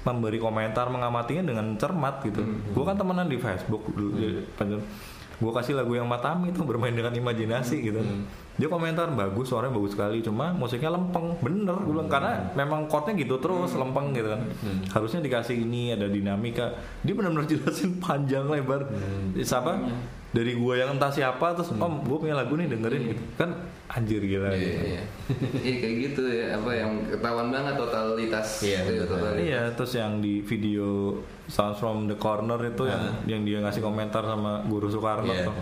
[0.02, 2.42] memberi komentar mengamatinya dengan cermat gitu.
[2.74, 4.42] Gue kan temenan di Facebook dulu,
[5.38, 8.02] gue kasih lagu yang Matami itu bermain dengan imajinasi gitu.
[8.58, 13.14] Dia komentar bagus, suaranya bagus sekali, cuma musiknya lempeng, bener gue bilang karena memang chordnya
[13.14, 14.42] gitu terus lempeng gitu kan.
[14.98, 16.74] Harusnya dikasih ini ada dinamika.
[17.06, 18.90] Dia benar-benar jelasin panjang lebar.
[19.38, 19.78] Siapa?
[20.28, 23.50] Dari gue yang entah siapa terus om gue punya lagu nih dengerin gitu kan
[23.88, 24.80] anjir gila Iya, gitu.
[24.86, 25.02] iya.
[25.66, 28.48] Iya kayak gitu ya, apa yang ketahuan banget totalitas.
[28.60, 29.06] Iya, Iya, betul.
[29.10, 29.42] totalitas.
[29.42, 30.88] Iya, terus yang di video
[31.46, 35.48] Sounds from the Corner itu yang yang dia ngasih komentar sama Guru Soekarno Iya.
[35.48, 35.56] tuh.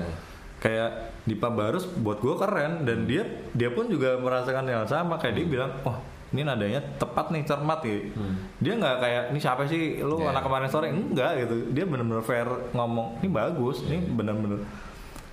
[0.57, 0.89] Kayak
[1.23, 5.45] Dipa Barus buat gue keren dan dia dia pun juga merasakan yang sama kayak dia
[5.47, 6.01] bilang, "Wah,
[6.31, 8.15] ini nadanya tepat nih cermat gitu."
[8.57, 9.99] Dia nggak kayak ini siapa sih?
[9.99, 10.31] Lu Iya.
[10.31, 10.87] anak kemarin sore?
[10.89, 11.75] Enggak gitu.
[11.75, 14.63] Dia bener-bener fair ngomong, "Ini bagus, ini bener-bener.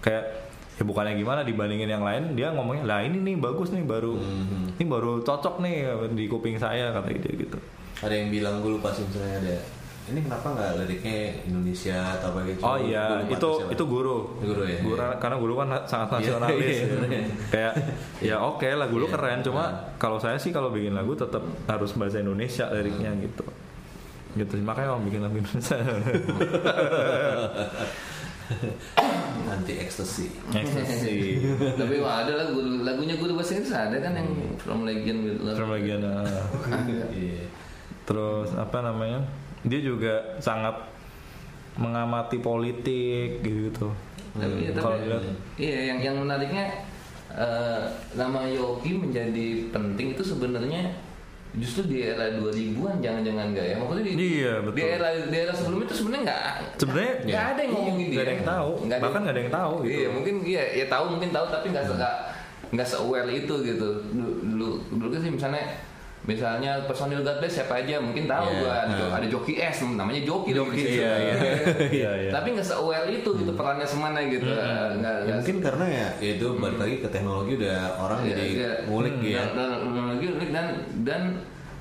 [0.00, 0.24] Kayak
[0.72, 4.16] ya bukannya gimana dibandingin yang lain dia ngomongnya lah ini nih bagus nih baru
[4.72, 5.84] ini baru cocok nih
[6.16, 7.60] di kuping saya kata dia gitu.
[8.00, 9.56] Ada yang bilang gue lupa sih misalnya ada
[10.12, 12.60] ini kenapa nggak liriknya Indonesia atau apa gitu?
[12.60, 13.72] Oh iya, itu siapa.
[13.72, 14.18] itu guru.
[14.38, 15.08] Guru ya, iya.
[15.16, 16.60] karena guru kan sangat Iya, nasionalis.
[16.60, 16.96] iya, gitu.
[17.08, 17.22] iya.
[17.48, 17.72] Kayak
[18.20, 19.14] ya oke lagu lu Iya.
[19.16, 19.64] keren, cuma
[19.96, 23.44] kalau saya sih kalau bikin lagu tetap harus bahasa Indonesia liriknya gitu.
[24.32, 25.76] Gitu sih makanya om bikin lagu Indonesia.
[29.48, 30.26] anti ekstasi.
[30.52, 31.16] Ekstasi.
[31.72, 34.28] Tapi wah, ada lagu lagunya guru bahasa Inggris ada kan yang
[34.60, 35.56] From Legend with Love.
[35.56, 36.44] Terus bagian uh,
[37.12, 37.44] Iya.
[38.02, 39.24] terus apa namanya?
[39.62, 40.74] Dia juga sangat
[41.74, 43.88] mengamati politik gitu.
[44.32, 46.64] Tapi, Kalau tapi iya yang yang menariknya
[47.30, 47.82] eh,
[48.12, 50.88] nama Yogi menjadi penting itu sebenarnya
[51.52, 54.72] justru di era 2000-an jangan-jangan enggak ya maksudnya di, Iya, betul.
[54.72, 56.44] di era di era sebelumnya itu sebenarnya nggak
[56.78, 58.70] Sebenarnya nggak ada yang ngomongin dia nggak ada yang tahu.
[58.82, 59.92] Nggak Bahkan nggak ada yang tahu gitu.
[59.92, 62.14] iya mungkin iya ya tahu mungkin tahu tapi nggak se- nggak
[62.72, 65.64] nggak se aware itu gitu dulu dulu, dulu sih misalnya
[66.22, 69.18] misalnya personil God Bless siapa aja mungkin tahu Iya, gua ada, nah.
[69.18, 70.70] ada Joki S namanya Joki dong.
[70.70, 71.34] Iya, iya.
[71.98, 72.30] Iya, iya.
[72.30, 76.08] tapi nggak se aware itu gitu perannya semana gitu nggak Ya, nggak mungkin karena ya
[76.22, 78.72] itu balik lagi ke teknologi udah orang Iya, jadi iya.
[78.86, 79.42] ngulik Hmm, ya.
[79.50, 80.66] Dan, dan, dan,
[81.02, 81.22] dan,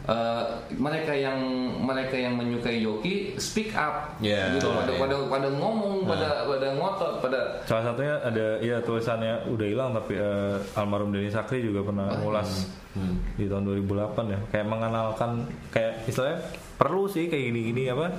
[0.03, 0.43] eh,
[0.73, 1.37] mereka yang
[1.77, 4.97] mereka yang menyukai Yoki speak up, Iya, gitu, pada, iya.
[4.97, 10.13] pada pada ngomong, pada pada ngotot, pada Salah satunya ada ya tulisannya udah hilang tapi
[10.15, 13.23] eh, almarhum Denny Sakri juga pernah ngulas Hmm.
[13.39, 13.87] di tahun 2008
[14.27, 16.43] ya kayak mengenalkan kayak istilahnya
[16.75, 18.11] perlu sih kayak gini-gini apa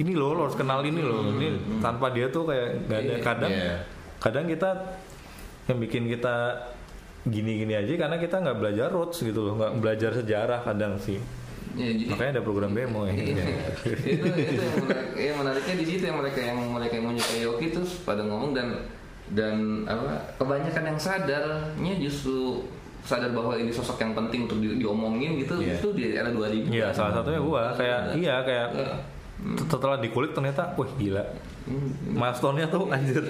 [0.00, 1.52] ini loh lo harus kenal ini loh ini
[1.84, 3.20] tanpa dia tuh kayak gak ada Iya.
[3.20, 3.76] kadang Iya.
[4.16, 4.70] kadang kita
[5.68, 6.34] yang bikin kita
[7.22, 11.20] gini-gini aja karena kita nggak belajar roots gitu loh nggak belajar sejarah kadang sih
[11.70, 13.46] Ya, jadi- makanya ada program demo ya Iya.
[13.86, 17.66] itu itu yang, menarik, yang menariknya di situ yang mereka yang mereka yang menyukai Yoki
[17.68, 18.74] itu pada ngomong dan
[19.30, 19.54] dan
[19.86, 22.66] apa kebanyakan yang sadarnya justru
[23.00, 25.78] sadar bahwa ini sosok yang penting untuk di- diomongin gitu Iya.
[25.78, 28.94] itu di era 2000 Iya salah satunya gua kayak iya kayak Iya.
[29.68, 31.24] Setelah dikulik ternyata wah gila.
[32.04, 33.22] Milestone-nya tuh anjir.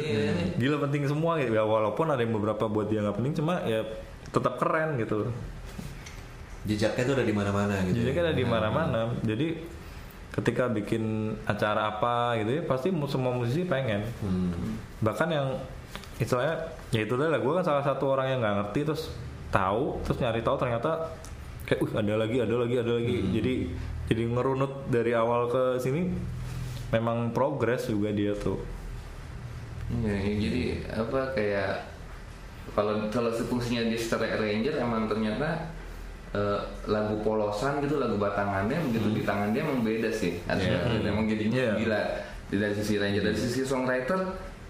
[0.59, 1.55] Gila penting semua gitu.
[1.55, 3.85] Ya walaupun ada yang beberapa buat dia nggak penting cuma ya
[4.31, 5.31] tetap keren gitu.
[6.67, 8.05] Jejaknya tuh udah di mana-mana gitu.
[8.13, 9.01] kan ada di mana-mana.
[9.25, 9.49] Jadi
[10.31, 14.07] ketika bikin acara apa gitu ya pasti mu- semua musisi pengen.
[14.23, 14.79] Hmm.
[15.03, 15.59] bahkan yang
[16.23, 19.11] istilahnya ya itu dah gue kan salah satu orang yang nggak ngerti terus
[19.51, 21.11] tahu terus nyari tahu ternyata
[21.67, 23.17] kayak uh ada lagi ada lagi ada lagi.
[23.35, 23.55] Jadi
[24.11, 26.11] jadi ngerunut dari awal ke sini
[26.91, 28.59] memang progres juga dia tuh.
[29.87, 30.63] Iya, ya, jadi
[30.99, 31.71] apa kayak
[32.75, 35.71] kalau kalau fungsinya di secara arranger emang ternyata
[36.35, 36.59] eh,
[36.91, 40.43] lagu polosan gitu lagu batangannya begitu di tangan dia emang beda sih.
[40.51, 41.73] Harusnya emang jadinya Iya.
[41.79, 42.03] gila.
[42.51, 44.21] Dari sisi arranger dari sisi songwriter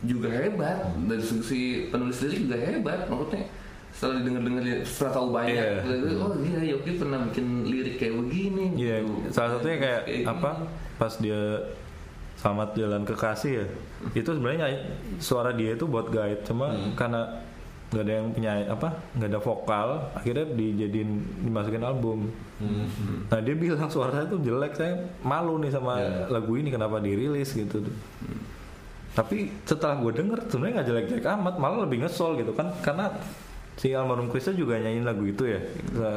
[0.05, 0.85] juga hebat.
[1.09, 3.49] Dari sisi penulis lirik juga hebat maksudnya
[4.01, 5.85] setelah didengar dengar setelah tahu banyak Iya.
[5.85, 9.29] gitu, oh gila Yoki pernah bikin lirik kayak begini Iya, gitu.
[9.29, 10.51] salah satunya kayak Kayak apa?
[10.97, 11.41] Pas dia
[12.37, 13.67] selamat jalan kekasih ya.
[14.17, 14.73] Itu sebenarnya
[15.21, 17.45] suara dia itu buat guide, cuma karena
[17.91, 21.11] nggak ada yang punya apa, nggak ada vokal, akhirnya dijadiin
[21.45, 22.33] dimasukin album.
[23.29, 26.25] Nah dia bilang suara saya tuh jelek, saya malu nih sama Ya.
[26.31, 27.85] lagu ini kenapa dirilis gitu.
[29.11, 33.11] Tapi setelah gue denger sebenarnya nggak jelek-jelek amat, malah lebih ngesol gitu kan, karena
[33.81, 35.57] si almarhum Krista juga nyanyiin lagu itu ya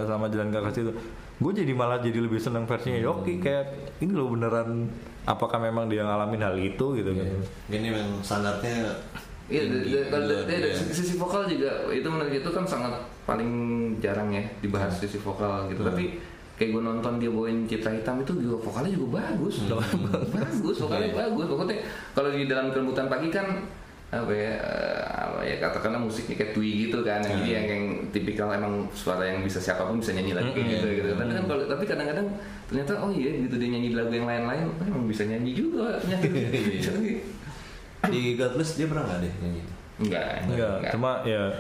[0.03, 0.93] sama jalan kekasih itu.
[1.39, 4.91] Gue jadi malah jadi lebih seneng versinya Yoki kayak ini loh beneran
[5.24, 7.28] apakah memang dia ngalamin hal itu gitu kan.
[7.72, 8.91] Ini memang standarnya
[9.43, 9.68] Iya,
[10.07, 10.72] dari Iya.
[10.72, 12.95] sisi vokal juga itu menurut itu kan sangat
[13.28, 13.51] paling
[13.99, 15.84] jarang ya dibahas sisi vokal gitu.
[15.84, 16.16] Tapi
[16.55, 19.68] kayak gue nonton dia bawain citra hitam itu juga vokalnya juga bagus,
[20.32, 21.45] bagus, vokalnya bagus.
[21.51, 21.76] Pokoknya
[22.16, 23.68] kalau di dalam kelembutan pagi kan
[24.14, 27.84] apa ya, eh, apa ya katakanlah musiknya kayak Twi gitu kan, yang jadi yang, yang
[28.14, 31.07] tipikal emang suara yang bisa siapa pun bisa nyanyi lagi kayak gitu, gitu.
[31.18, 32.28] Tapi kan kalau tapi kadang-kadang
[32.70, 37.22] ternyata oh iya gitu dia nyanyi lagu yang lain-lain, oh, emang bisa nyanyi juga nyanyi.
[38.14, 39.61] di Godless dia pernah nggak deh nyanyi?
[39.93, 41.53] Enggak, Enggak, cuma ya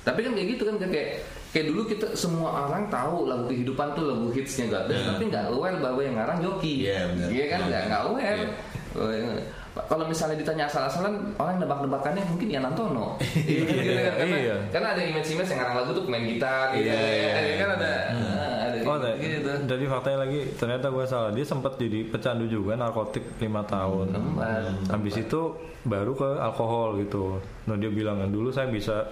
[0.00, 4.04] Tapi kan kayak gitu kan kayak kayak dulu kita semua orang tahu lagu kehidupan tuh
[4.06, 6.88] lagu hitsnya gak ada, tapi nggak aware bahwa yang ngarang Yoki.
[6.88, 7.28] Iya, benar.
[7.28, 8.42] Iya kan nggak nggak aware.
[8.90, 9.59] Iya.
[9.70, 9.82] Iya.
[9.86, 13.14] Kalau misalnya ditanya asal-asalan orang nebak-nebakannya mungkin Ian Antono.
[13.50, 14.14] Iya kan, gitu kan?
[14.18, 14.56] Karena, Iya.
[14.74, 16.90] karena ada image-image yang ngarang lagu tuh pemain gitar gitu.
[16.90, 17.56] Iya, iya, Ada iya.
[17.56, 19.52] kan ada ah, ada Oh, nah, gitu.
[19.68, 21.30] jadi faktanya lagi ternyata gue salah.
[21.30, 24.10] Dia sempat jadi pecandu juga narkotik lima tahun.
[24.10, 24.90] Tempat.
[24.90, 25.40] Habis itu
[25.86, 27.38] baru ke alkohol gitu.
[27.70, 29.06] Nah dia bilang dulu saya bisa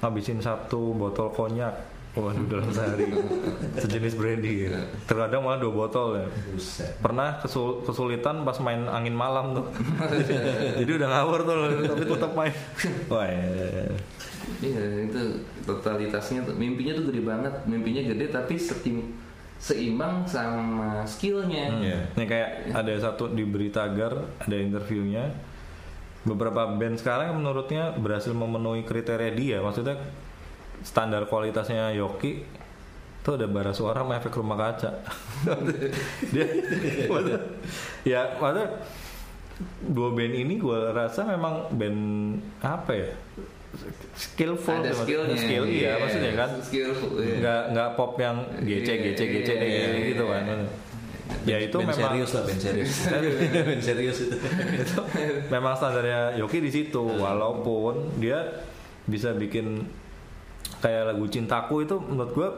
[0.00, 1.99] ngabisin satu botol konyak.
[2.10, 3.06] Waduh dalam sehari
[3.78, 4.74] sejenis brandy gitu.
[5.06, 6.26] Terkadang malah dua botol ya.
[6.98, 9.66] Pernah kesul- kesulitan pas main angin malam tuh.
[10.82, 11.54] Jadi udah ngawur tuh
[11.86, 12.54] tapi tetap main.
[13.06, 13.26] Wah.
[13.30, 13.86] ya.
[14.58, 15.22] Iya itu
[15.62, 19.14] totalitasnya tuh mimpinya tuh gede banget, mimpinya gede tapi setim
[19.62, 21.70] seimbang sama skillnya.
[21.78, 21.98] Iya.
[22.18, 25.30] Ini kayak ada satu di berita agar ada interviewnya
[26.20, 29.96] beberapa band sekarang menurutnya berhasil memenuhi kriteria dia maksudnya
[30.80, 32.42] standar kualitasnya Yoki
[33.20, 34.90] tuh ada bara suara sama efek rumah kaca
[36.32, 36.46] dia
[37.04, 37.44] maksudnya-
[38.02, 38.66] ya maksudnya
[39.84, 42.00] dua band ini gue rasa memang band
[42.58, 43.08] apa ya
[44.16, 45.36] skillful Ada skillnya.
[45.36, 47.12] skill iya maksudnya kan Skillful.
[47.18, 47.34] iya.
[47.38, 50.34] nggak nggak pop yang gece Iya, gece gece iya, deh iya, gitu iya.
[50.34, 50.60] kan
[51.46, 52.92] ya itu band memang serius lah band serius
[53.62, 54.36] band serius itu
[54.74, 55.02] itu
[55.46, 58.64] memang standarnya Yoki di situ walaupun dia
[59.04, 59.84] bisa bikin
[60.80, 62.48] kayak lagu cintaku itu menurut gue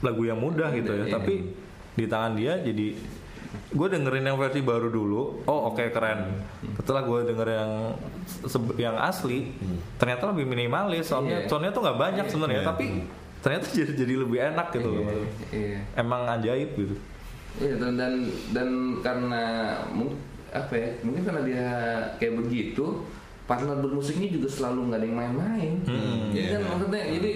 [0.00, 1.12] lagu yang mudah gitu ya Iya.
[1.12, 1.34] tapi
[1.92, 2.94] di tangan dia jadi
[3.68, 6.44] gue dengerin yang versi baru dulu oh oke keren
[6.76, 7.70] setelah gue denger yang
[8.76, 9.50] yang asli
[9.96, 11.48] ternyata lebih minimalis soundnya Iya.
[11.48, 12.68] soundnya tuh nggak banyak sebenarnya Iya.
[12.68, 12.86] tapi
[13.38, 15.04] ternyata jadi jadi lebih enak gitu loh
[15.50, 15.78] Iya.
[15.94, 16.94] emang ajaib gitu
[17.58, 18.12] Iya dan dan
[18.52, 18.68] dan
[19.02, 19.42] karena
[20.48, 21.66] apa ya mungkin karena dia
[22.16, 23.02] kayak begitu
[23.48, 25.72] partner bermusiknya juga selalu nggak ada yang main-main.
[25.82, 26.52] Hmm, Jadi iya.
[26.52, 27.32] kan maksudnya jadi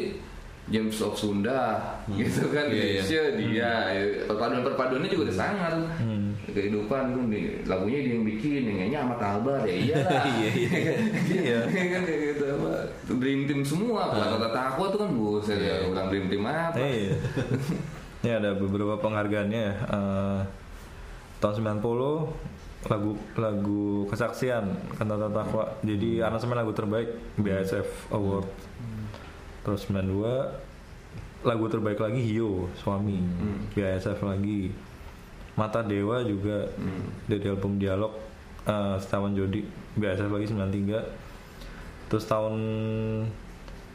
[0.62, 1.62] James of Sunda
[2.06, 2.84] gitu kan Iya, iya.
[2.94, 6.38] Indonesia dia ya, perpaduan perpaduannya juga udah sangat Hmm.
[6.46, 10.50] kehidupan tuh di- lagunya dia yang bikin yang nyanyi Ahmad Albar ya iyalah Iya,
[11.42, 11.58] Iya.
[11.66, 12.72] kan kayak gitu apa
[13.10, 17.16] dream team semua kata kata aku tuh kan buset ya ulang dream team apa Iya.
[18.22, 19.74] Ini ada beberapa penghargaannya ya.
[21.42, 21.82] Tahun 90
[22.82, 28.46] lagu lagu kesaksian kantata takwa jadi aransemen lagu terbaik BASF Award.
[29.66, 33.18] Terus 92 lagu terbaik lagi Hio suami.
[33.18, 33.70] Hmm.
[33.74, 34.70] BASF lagi.
[35.58, 37.10] Mata Dewa juga Hmm.
[37.26, 38.14] dari album Dialog
[38.64, 39.66] eh, Setaman Jodi
[39.98, 41.02] BASF lagi 93
[42.08, 42.54] terus tahun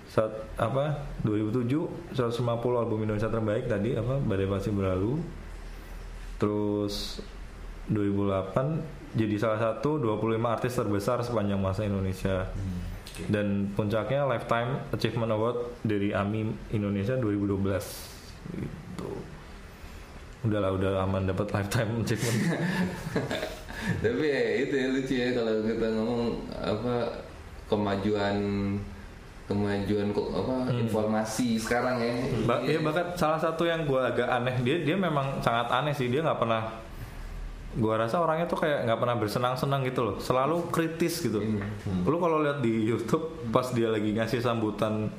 [0.09, 5.21] saat apa 2007 150 album Indonesia terbaik tadi apa Badai Pasti Berlalu.
[6.37, 7.21] Terus
[7.89, 12.45] 2008 jadi salah satu 25 artis terbesar sepanjang masa Indonesia.
[13.17, 17.65] Dan puncaknya Lifetime Achievement Award dari AMI Indonesia 2012
[18.53, 19.09] gitu.
[20.45, 22.37] Udahlah udah aman dapat Lifetime Achievement.
[24.05, 26.21] Tapi ya itu ya lucu ya kalau kita ngomong
[26.53, 26.93] apa
[27.65, 28.37] kemajuan
[29.47, 32.13] kemajuan kok apa informasi sekarang ya.
[32.45, 36.11] Ba- ya bahkan salah satu yang gue agak aneh dia dia memang sangat aneh sih
[36.11, 36.67] dia nggak pernah
[37.77, 40.15] gue rasa orangnya tuh kayak nggak pernah bersenang-senang gitu loh.
[40.17, 41.37] Selalu kritis gitu.
[42.03, 45.13] Lu kalau lihat di YouTube pas dia lagi ngasih sambutan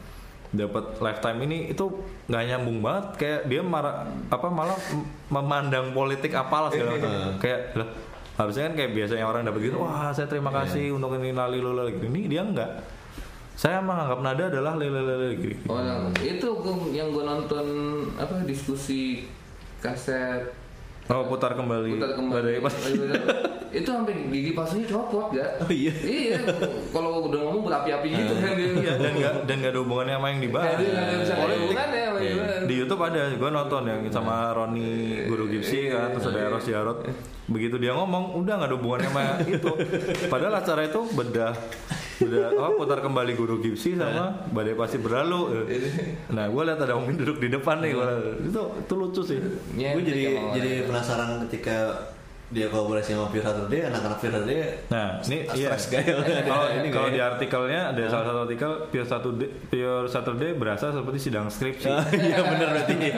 [0.48, 1.86] dapat lifetime ini itu
[2.26, 3.04] nggak nyambung banget.
[3.14, 4.74] Kayak dia marah apa malah
[5.30, 7.38] memandang politik apalah segala macam.
[7.38, 7.88] Kayak lah
[8.38, 11.86] harusnya kan kayak biasanya orang dapat gitu wah saya terima kasih untuk ini lali lala
[11.90, 12.10] gitu.
[12.10, 12.70] Ini dia enggak
[13.58, 15.54] saya menganggap nada adalah lele lele gitu.
[15.66, 15.82] Oh,
[16.22, 17.66] itu gua- yang gue nonton
[18.14, 19.26] apa diskusi
[19.82, 20.54] kaset
[21.08, 21.96] Oh putar kembali.
[21.96, 22.74] putar kembali Badai pas.
[23.68, 25.60] itu sampai gigi palsunya copot gak?
[25.60, 25.92] Oh iya.
[26.00, 26.40] iya
[26.88, 30.26] kalau udah ngomong berapi-api gitu kan dia Iya, dan nggak dan nggak ada hubungannya sama
[30.32, 30.68] yang dibahas.
[30.72, 32.62] Jadi nggak ada hubungannya sama yang dibahas.
[32.68, 34.88] Di YouTube ada, gue nonton yang sama Roni
[35.28, 36.98] Guru Gipsy kan, terus ada Eros Jarot.
[37.48, 39.72] Begitu dia ngomong, udah nggak ada hubungannya sama itu.
[40.32, 41.52] Padahal acara itu bedah
[42.18, 45.68] bedah oh, putar kembali Guru Gipsy sama Badai Pasti Berlalu.
[46.34, 48.10] Nah, gue lihat ada Om Min duduk di depan nih, gua,
[48.42, 49.38] itu itu lucu sih.
[49.78, 50.22] Iya, gue jadi
[50.58, 52.08] jadi penasaran ketika
[52.48, 55.68] dia kolaborasi sama Pure Saturday anak-anak Pure Saturday Nah, ini iya.
[55.76, 56.12] Stress gaya.
[56.48, 61.18] Kalau Ini kalau di artikelnya ada salah satu artikel Pure Saturday, Pure Saturday berasa seperti
[61.20, 61.88] sidang skripsi.
[62.28, 62.94] iya benar berarti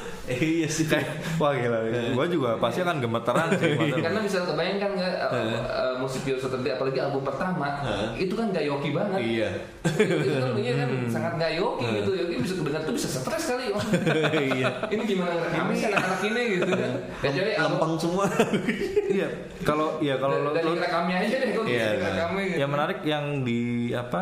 [0.56, 0.88] iya sih.
[0.88, 3.76] Kayak, wah gila, gue juga pasti akan gemeteran sih.
[4.06, 7.82] karena bisa kebayangkan nggak uh, uh, musik Pure Saturday apalagi album pertama
[8.16, 9.20] itu kan gak yoki banget.
[9.20, 9.50] Iya.
[9.84, 12.10] Itu kan dia kan sangat gak yoki gitu.
[12.16, 13.64] Yoki bisa kedengar tuh bisa stres kali
[14.58, 14.68] iya.
[14.88, 16.92] Ini gimana ngerekamnya sih anak-anak ini gitu kan.
[17.20, 18.24] Kecuali album lempeng semua.
[19.12, 19.28] Iya,
[19.66, 22.58] kalau iya kalau lo, dari rekamnya aja deh kok Iya, bisa rekamnya gitu.
[22.62, 23.60] Yang menarik yang di
[23.92, 24.20] apa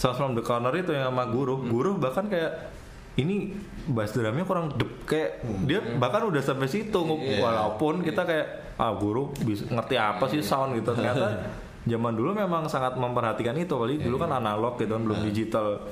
[0.00, 2.72] Sounds from the Corner itu yang sama guru, guru bahkan kayak
[3.20, 3.52] ini
[3.86, 5.30] bass drumnya kurang dep kayak
[5.64, 7.38] dia bahkan udah sampai situ Iya.
[7.38, 8.46] walaupun kita kayak
[8.80, 10.90] ah guru bisa ngerti apa sih sound gitu.
[10.90, 11.44] Ternyata
[11.90, 13.72] zaman dulu memang sangat memperhatikan itu.
[13.72, 15.84] Kali dulu kan analog gitu kan belum digital.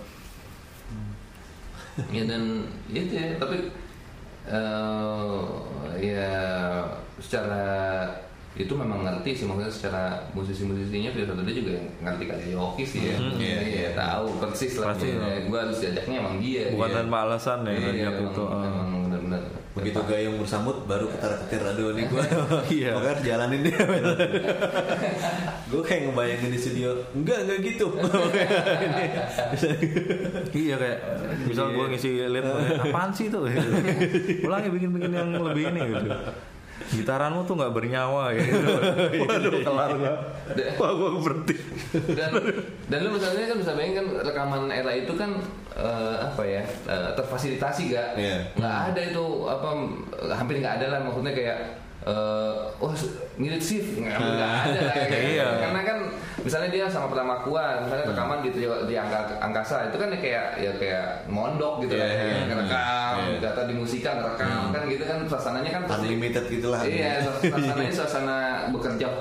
[2.08, 3.58] Ya dan itu ya tapi
[4.48, 5.40] eh
[5.98, 6.30] ya
[7.18, 7.66] secara
[8.56, 13.00] itu memang ngerti sih maksudnya secara musisi-musisinya Pure Saturday juga yang ngerti kayak Yoki sih
[13.12, 13.14] ya.
[13.20, 13.88] Hmm, iya, iya.
[13.94, 15.14] tahu persis lah Pasti.
[15.46, 16.64] gue harus diajaknya emang dia.
[16.74, 18.64] Bukan tanpa alasan ya ngajak emang, itu ah.
[18.66, 19.42] emang benar-benar.
[19.78, 22.22] Begitu gayung bersambut baru ketar ketir aduh nih gue
[22.82, 22.90] Iya.
[22.98, 23.78] pokoknya jalanin dia.
[25.68, 27.86] Gue kayak ngebayangin di studio enggak enggak gitu.
[30.66, 30.98] Iya kayak
[31.46, 32.46] misal gue ngisi lead
[32.82, 33.46] apaan sih tuh
[34.42, 36.10] ulangi bikin bikin yang lebih ini gitu
[36.88, 38.70] gitaranmu tuh nggak bernyawa ya gitu.
[39.26, 40.14] waduh kelar gua
[40.78, 41.54] wah gue berhenti
[42.14, 42.30] dan
[42.86, 45.36] dan lu misalnya kan bisa bayangkan rekaman era itu kan
[45.74, 48.38] eh, apa ya eh, terfasilitasi gak Iya.
[48.56, 49.68] nggak ada itu apa
[50.32, 51.58] hampir nggak ada lah maksudnya kayak
[52.08, 52.92] eh oh
[53.36, 54.00] mirip shift.
[54.00, 54.16] Nggak
[54.64, 55.16] ada gitu.
[55.36, 55.48] Iya.
[55.60, 55.98] karena kan
[56.40, 60.46] misalnya dia sama pertama kuat misalnya rekaman di di angka, angkasa itu kan ya kayak
[60.56, 62.24] ya kayak mondok gitu Iya, lah iya.
[62.24, 63.38] ya ngerekam Iya.
[63.42, 66.80] data di musika ngerekam kan gitu kan suasananya kan unlimited gitulah.
[66.80, 68.36] Iya suasananya suasana
[68.72, 69.08] bekerja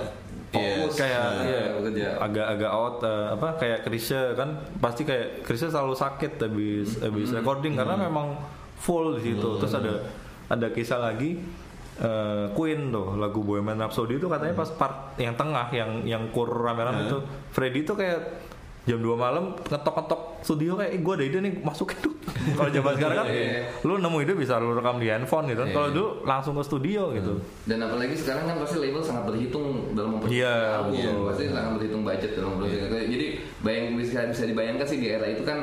[0.47, 0.95] fokus.
[0.95, 2.07] kayak iya, bekerja.
[2.23, 7.75] Agak-agak out eh, apa kayak Krisya kan pasti kayak Krisya selalu sakit habis habis recording
[7.75, 8.39] karena memang
[8.79, 9.59] full di situ.
[9.59, 9.93] Terus ada
[10.47, 11.43] ada kisah lagi
[11.97, 16.47] eh, Queen tuh lagu Bohemian Rhapsody itu katanya pas part yang tengah yang yang kur
[16.47, 17.17] rame-rame itu
[17.49, 18.19] Freddy tuh kayak
[18.87, 22.13] jam 2 malam ngetok-ngetok studio kayak eh, gue ada ide nih masukin tuh.
[22.57, 23.27] Kalau zaman sekarang kan
[23.83, 25.67] lu nemu ide bisa lu rekam di handphone gitu.
[25.67, 25.75] Kan.
[25.75, 27.43] kalau dulu langsung ke studio gitu.
[27.67, 31.19] Dan apalagi sekarang kan pasti label sangat berhitung dalam memproduksi Iya, album, betul.
[31.27, 32.77] pasti sangat berhitung budget dalam memproduksi.
[32.87, 33.27] Jadi
[33.59, 35.59] bayang bisa bisa dibayangkan sih di era itu kan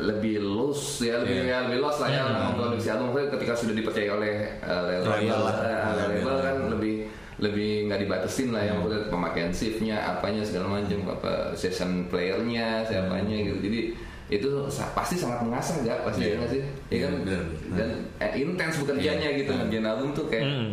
[0.00, 1.44] lebih loose ya lebih Iya.
[1.44, 5.04] ya, lebih lost lah ya dalam memproduksi album Maksudnya ketika sudah dipercaya oleh uh, label,
[5.04, 6.08] Label oleh Label.
[6.08, 6.94] label kan lebih
[7.38, 13.36] lebih nggak dibatasin lah ya maksudnya pemakaian shiftnya apanya segala macam apa session playernya siapanya
[13.44, 13.58] gitu.
[13.60, 13.80] Jadi
[14.28, 14.48] itu
[14.92, 15.98] pasti sangat mengasah nggak?
[16.02, 16.28] Pasti Iya.
[16.28, 16.62] ya nggak sih?
[16.88, 17.12] Ya kan?
[17.22, 17.42] Bener.
[17.72, 17.88] dan
[18.18, 20.70] eh, intens bekerjanya gitu ngerjain album tuh kayak Hmm.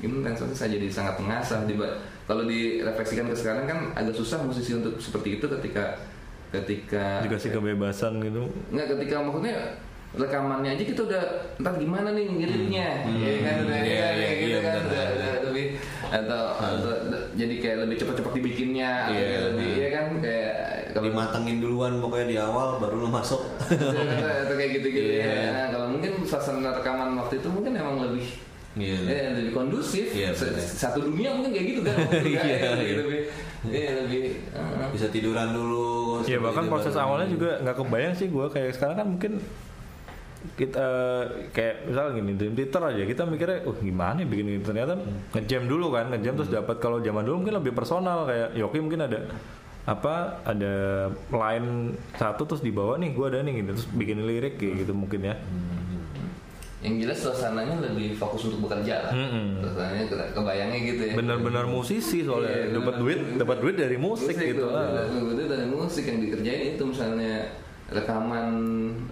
[0.00, 1.64] intens itu saya jadi sangat mengasah.
[1.64, 5.98] Diba- kalau direfleksikan ke sekarang kan agak susah musisi untuk seperti itu ketika
[6.54, 8.42] ketika dikasih kebebasan gitu.
[8.70, 9.56] Nggak ketika maksudnya
[10.14, 11.22] rekamannya aja kita udah
[11.58, 12.88] ntar gimana nih ngirimnya?
[13.02, 13.54] Ya kan?
[13.66, 14.74] Udah Iya, ya, iya, kayak gitu iya, kan?
[14.78, 15.66] benar, udah, udah lebih
[16.06, 16.92] atau, atau
[17.34, 20.04] jadi kayak lebih cepat-cepat dibikinnya atau Iya, kayak lebih ya kan?
[20.22, 20.54] Kayak
[20.94, 23.42] kalau Dimatengin duluan pokoknya di awal baru lo masuk.
[23.58, 25.26] atau, atau kayak gitu-gitu Iya.
[25.26, 25.46] ya.
[25.50, 28.26] Nah, kalau mungkin suasana rekaman waktu itu mungkin emang lebih
[28.74, 28.96] Iya.
[29.06, 30.10] eh, lebih kondusif.
[30.10, 30.66] Iya, Se- benar.
[30.66, 31.94] satu dunia mungkin kayak gitu kan.
[31.96, 32.96] Waktu itu kan, Iya, lebih iya.
[32.98, 33.20] lebih
[33.64, 35.86] iya, lebih uh, Bisa tiduran dulu.
[36.20, 39.32] ya seperti bahkan proses baru- awalnya juga nggak kebayang sih gue kayak sekarang kan mungkin
[40.54, 40.88] kita
[41.50, 44.92] kayak misalnya gini Dream Theater aja kita mikirnya oh gimana ya bikin ini ternyata
[45.32, 46.76] ngejam dulu kan ngejam terus dapat.
[46.78, 49.24] Kalau zaman dulu mungkin lebih personal kayak Yoki mungkin ada
[49.84, 50.74] apa ada
[51.28, 51.68] line
[52.14, 53.70] satu terus dibawa nih gue ada nih gitu.
[53.72, 55.34] Terus bikin lirik kayak gitu mungkin ya
[56.84, 59.64] yang jelas suasananya lebih fokus untuk bekerja lah Mm-mm.
[59.64, 64.36] suasananya ke- kebayangnya gitu ya benar-benar musisi soalnya Iya, dapat duit dapat duit dari musik,
[64.36, 65.08] gitu tuh, ah.
[65.08, 67.56] Itu dari musik yang dikerjain itu misalnya
[67.86, 68.46] rekaman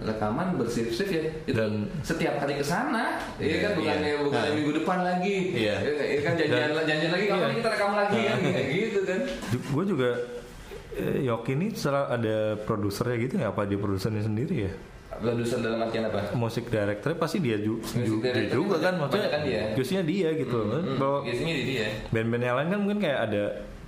[0.01, 4.17] rekaman bersif-sif ya itu Dan- setiap hari ke sana ya kan Iya, bukannya iya.
[4.19, 4.53] bukan Nah.
[4.53, 5.75] minggu depan lagi Iya.
[5.79, 7.57] ya, ya kan janjian janjian lagi kapan Iya.
[7.57, 9.19] kita rekam lagi kan kayak gitu kan
[9.49, 10.09] gue juga
[10.93, 14.73] eh, Yoki ini ada produsernya gitu ya apa dia produsernya sendiri ya
[15.23, 16.29] produser dalam artian apa?
[16.33, 19.71] Musik director pasti dia, ju- ju- dia juga kan maksudnya kan dia.
[19.71, 20.59] biasanya dia gitu.
[20.61, 21.87] Hmm, kalau biasanya di dia.
[22.09, 23.43] band-band yang lain kan mungkin kayak ada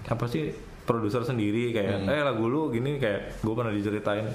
[0.05, 2.09] apa sih produser sendiri kayak Hmm.
[2.09, 4.25] eh lagu lu gini kayak gue pernah diceritain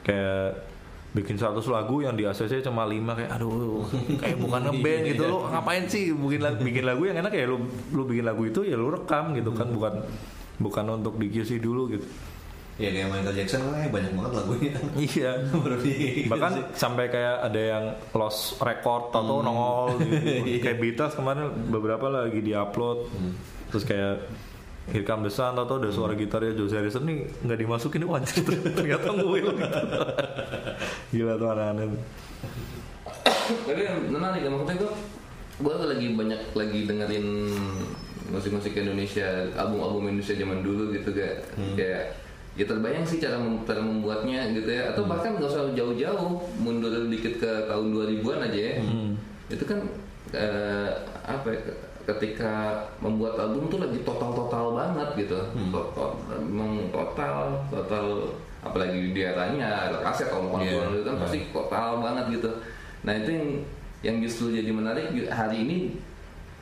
[0.00, 0.70] kayak
[1.12, 3.84] bikin 100 lagu yang di ACC cuma 5 kayak aduh
[4.16, 7.60] kayak bukan ngeband gitu lu ngapain sih bikin lagu, bikin lagu yang enak ya lu
[7.90, 9.92] lu bikin lagu itu ya lu rekam gitu kan bukan
[10.56, 12.06] bukan untuk di QC dulu gitu
[12.80, 14.72] Iya kayak Michael Jackson kan banyak banget lagunya.
[15.12, 15.32] iya.
[15.52, 17.84] Baru di bahkan sampai kayak ada yang
[18.16, 20.56] lost record atau nongol gitu.
[20.64, 23.12] kayak Beatles kemarin beberapa lagi diupload.
[23.68, 24.14] Terus kayak
[24.90, 28.42] Here Come the Sun atau ada suara gitarnya Joe Harrison nih nggak dimasukin wah anjir,
[28.74, 29.80] ternyata nguil gitu.
[31.14, 31.86] Gila tuh aneh-aneh.
[33.62, 34.92] Tapi yang menarik ya maksudnya gue
[35.62, 37.26] gue lagi banyak lagi dengerin
[38.34, 41.46] musik-musik Indonesia album-album Indonesia zaman dulu gitu kayak
[41.78, 42.16] kayak
[42.52, 44.92] ya terbayang sih cara mem- cara membuatnya gitu ya.
[44.92, 48.74] Atau bahkan nggak usah jauh-jauh mundur dikit ke tahun 2000-an aja ya.
[49.48, 49.78] Itu kan
[50.32, 50.88] eh,
[51.22, 51.60] apa ya,
[52.04, 52.52] ketika
[52.98, 55.38] membuat album tuh lagi total-total banget gitu.
[55.70, 56.08] Total
[56.40, 57.36] memang total
[57.68, 58.06] total
[58.62, 60.86] apalagi di eranya ada kaset kalau mau Iya.
[60.92, 62.50] itu kan pasti total banget gitu.
[63.02, 63.46] Nah itu yang
[64.02, 65.76] yang justru jadi menarik hari ini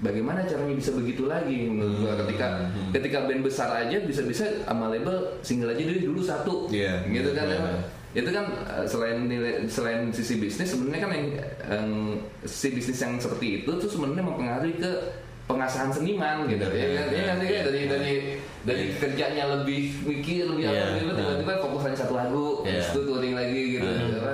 [0.01, 2.13] bagaimana caranya bisa begitu lagi menurut gua.
[2.21, 2.47] Ketika
[2.91, 6.55] ketika band besar aja bisa-bisa sama label single aja dulu dulu satu.
[6.69, 7.05] Iya.
[7.07, 7.73] gitu kan Iya.
[8.11, 11.27] itu kan uh, selain nilai selain sisi bisnis sebenarnya kan yang,
[11.71, 11.89] yang
[12.43, 14.91] sisi bisnis yang seperti itu tuh sebenarnya mempengaruhi ke
[15.47, 16.63] pengasahan seniman gitu.
[16.63, 17.37] Benar, ya benar, kan ya kan?
[17.39, 17.51] benar.
[17.51, 18.13] Ya, dari dari
[18.61, 22.83] dari kerjanya lebih mikir lebih Iya, apa gitu tiba-tiba fokus hanya satu lagu Iya.
[22.83, 23.87] habis itu touring lagi gitu.
[24.19, 24.33] Apa,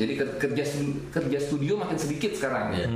[0.00, 0.64] jadi ke- kerja
[1.12, 2.72] kerja studio makin sedikit sekarang.
[2.72, 2.86] Iya.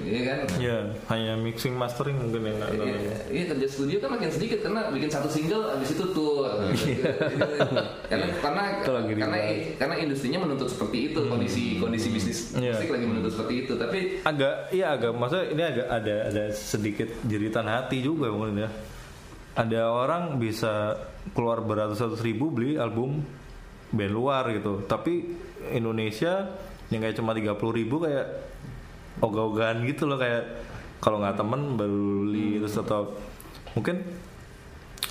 [0.00, 0.38] Iya kan?
[0.56, 5.06] Ya hanya mixing mastering mungkin yang Iya, iya kerja studio kan makin sedikit karena bikin
[5.06, 6.48] satu single habis itu tour.
[8.04, 9.76] karena karena Itu lagi karena dibahas.
[9.76, 12.72] karena industrinya menuntut seperti itu kondisi kondisi bisnis Iya.
[12.74, 13.72] musik lagi menuntut seperti itu.
[13.74, 18.70] Tapi agak iya agak maksudnya ini agak ada ada sedikit jeritan hati juga mungkin ya.
[19.54, 20.98] Ada orang bisa
[21.30, 23.22] keluar beratus-ratus ribu beli album
[23.94, 24.82] band luar gitu.
[24.84, 25.24] Tapi
[25.70, 26.50] Indonesia
[26.92, 28.26] yang kayak cuma 30 ribu kayak
[29.22, 30.66] ogah-ogahan gitu loh kayak
[31.00, 33.14] kalau nggak temen baru beli terus atau
[33.72, 34.02] mungkin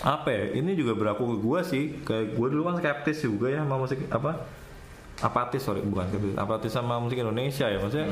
[0.03, 1.84] apa ya ini juga berlaku ke gue sih.
[2.03, 4.45] Kayak gue dulu kan skeptis juga ya sama musik apa?
[5.23, 6.36] Apatis sorry bukan skeptis.
[6.36, 8.11] Apatis sama musik Indonesia ya maksudnya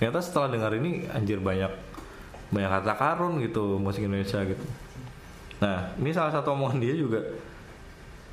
[0.00, 1.68] ternyata setelah dengar ini anjir banyak
[2.50, 4.64] banyak kata karun gitu musik Indonesia gitu.
[5.60, 7.20] Nah ini salah satu omongan dia juga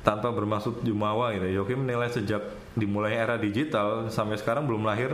[0.08, 1.44] tanpa bermaksud jumawa gitu.
[1.52, 2.40] Yoki menilai sejak
[2.72, 5.12] dimulai era digital sampai sekarang belum lahir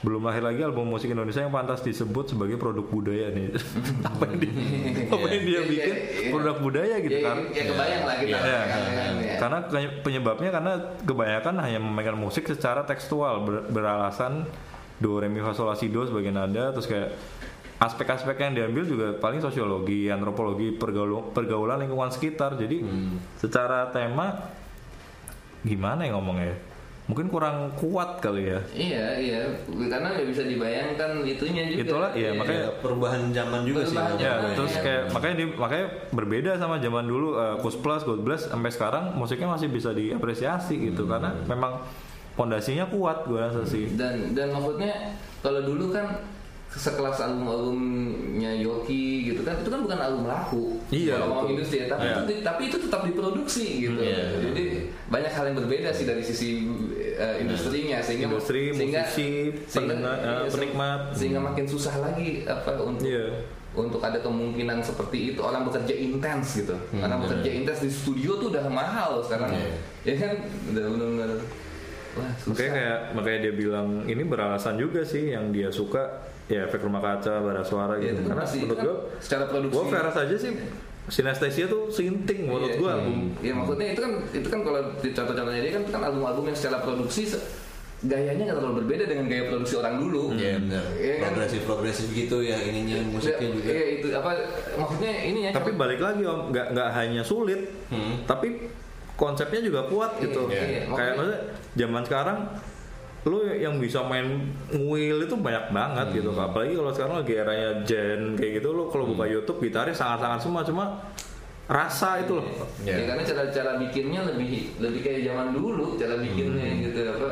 [0.00, 3.56] belum lahir lagi album musik Indonesia yang pantas disebut sebagai produk budaya nih.
[4.06, 4.52] Apa yang dia,
[5.08, 5.94] apa yang dia Iya, bikin?
[5.96, 6.30] iya, iya.
[6.30, 7.36] produk budaya gitu kan?
[7.48, 8.36] ya kebayang lah kita.
[8.38, 8.60] Ya,
[9.40, 9.58] karena
[10.04, 14.44] penyebabnya karena kebanyakan hanya memainkan musik secara tekstual ber- beralasan
[14.94, 17.16] do re mi fa sol la si do sebagai nada terus kayak
[17.76, 22.54] aspek-aspek yang diambil juga paling sosiologi, antropologi, pergaul- pergaulan lingkungan sekitar.
[22.54, 22.82] Jadi
[23.36, 24.50] secara tema
[25.60, 26.54] gimana ya ngomongnya?
[27.04, 28.60] Mungkin kurang kuat kali ya.
[28.72, 33.84] iya iya karena nggak bisa dibayangkan itunya juga Itulah, iya, makanya- Ya, perubahan zaman juga
[33.84, 33.92] sih.
[33.92, 34.80] Perubahan Ya, Jangan, terus ya.
[34.80, 39.12] kayak makanya di, makanya berbeda sama zaman dulu uh, Kus Plus, God Bless sampai sekarang
[39.12, 41.84] musiknya masih bisa diapresiasi gitu karena memang
[42.34, 43.84] pondasinya kuat gue rasa sih.
[43.92, 46.24] dan dan maksudnya kalau dulu kan
[46.74, 51.46] sekelas album-albumnya Yoki gitu kan itu kan bukan album laku Iya, betul.
[51.50, 52.14] industri ya, tapi Iya.
[52.18, 54.24] itu tapi itu tetap diproduksi gitu Iya.
[54.42, 54.64] jadi
[55.06, 56.66] banyak hal yang berbeda sih dari sisi
[57.14, 59.30] eh, industrinya sehingga Industri, sehingga, musisi,
[59.70, 61.00] pendengar, eh, iya, se- penikmat.
[61.12, 63.26] sehingga makin susah lagi apa untuk Iya.
[63.72, 67.24] untuk ada kemungkinan seperti itu orang bekerja intens gitu Hmm, orang iya.
[67.24, 69.70] bekerja intens di studio tuh udah mahal sekarang Iya.
[70.04, 70.32] ya kan
[70.68, 71.30] udah benar-benar
[72.14, 76.02] wah susah Makanya kayak makanya dia bilang ini beralasan juga sih yang dia suka
[76.44, 78.20] ya efek rumah kaca, bara suara Ya, gitu.
[78.20, 80.52] itu kan Karena pasti- menurut kan gue, secara produksi gue fair aja sih
[81.04, 82.96] sinestesia tuh sinting menurut Iya, gue iya.
[82.96, 83.16] album.
[83.38, 86.56] Iya maksudnya itu kan itu kan kalau di contoh-contohnya dia kan itu kan album-album yang
[86.56, 87.44] secara produksi se-
[88.04, 90.22] gayanya nggak terlalu berbeda dengan gaya produksi orang dulu.
[90.32, 90.84] Iya benar.
[90.94, 91.22] Iya kan?
[91.30, 93.68] Progresif progresif gitu ya ininya musiknya juga.
[93.68, 94.30] Iya itu apa
[94.74, 95.50] maksudnya ini ya.
[95.52, 98.24] Tapi balik lagi om, nggak nggak hanya sulit, Hmm.
[98.24, 98.68] tapi
[99.14, 100.40] konsepnya juga kuat Iya, gitu.
[100.48, 101.40] iya, Kayak makanya- maksudnya
[101.74, 102.38] zaman sekarang
[103.24, 106.44] lu yang bisa main nguil itu banyak banget gitu Hmm.
[106.44, 110.60] apalagi kalau sekarang lagi eranya gen kayak gitu lu kalau buka YouTube gitarnya sangat-sangat semua
[110.60, 110.84] cuma
[111.64, 112.44] rasa itu loh
[112.84, 113.00] Iya.
[113.00, 116.80] Ya, karena cara-cara bikinnya lebih lebih kayak zaman dulu cara bikinnya Hmm.
[116.84, 117.28] gitu apa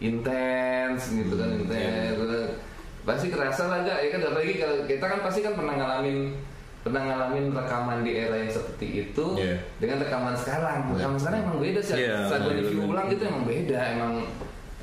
[0.00, 2.18] intens gitu kan intens.
[3.04, 6.32] Pasti kerasa lah gak ya kan apalagi kalau kita kan pasti kan pernah ngalamin
[6.80, 9.60] pernah ngalamin rekaman di era yang seperti itu Iya.
[9.76, 10.88] dengan rekaman sekarang.
[10.90, 11.94] Rekaman sekarang emang beda sih.
[11.98, 14.12] Iya, Saat gue beda, review ulang gitu emang beda emang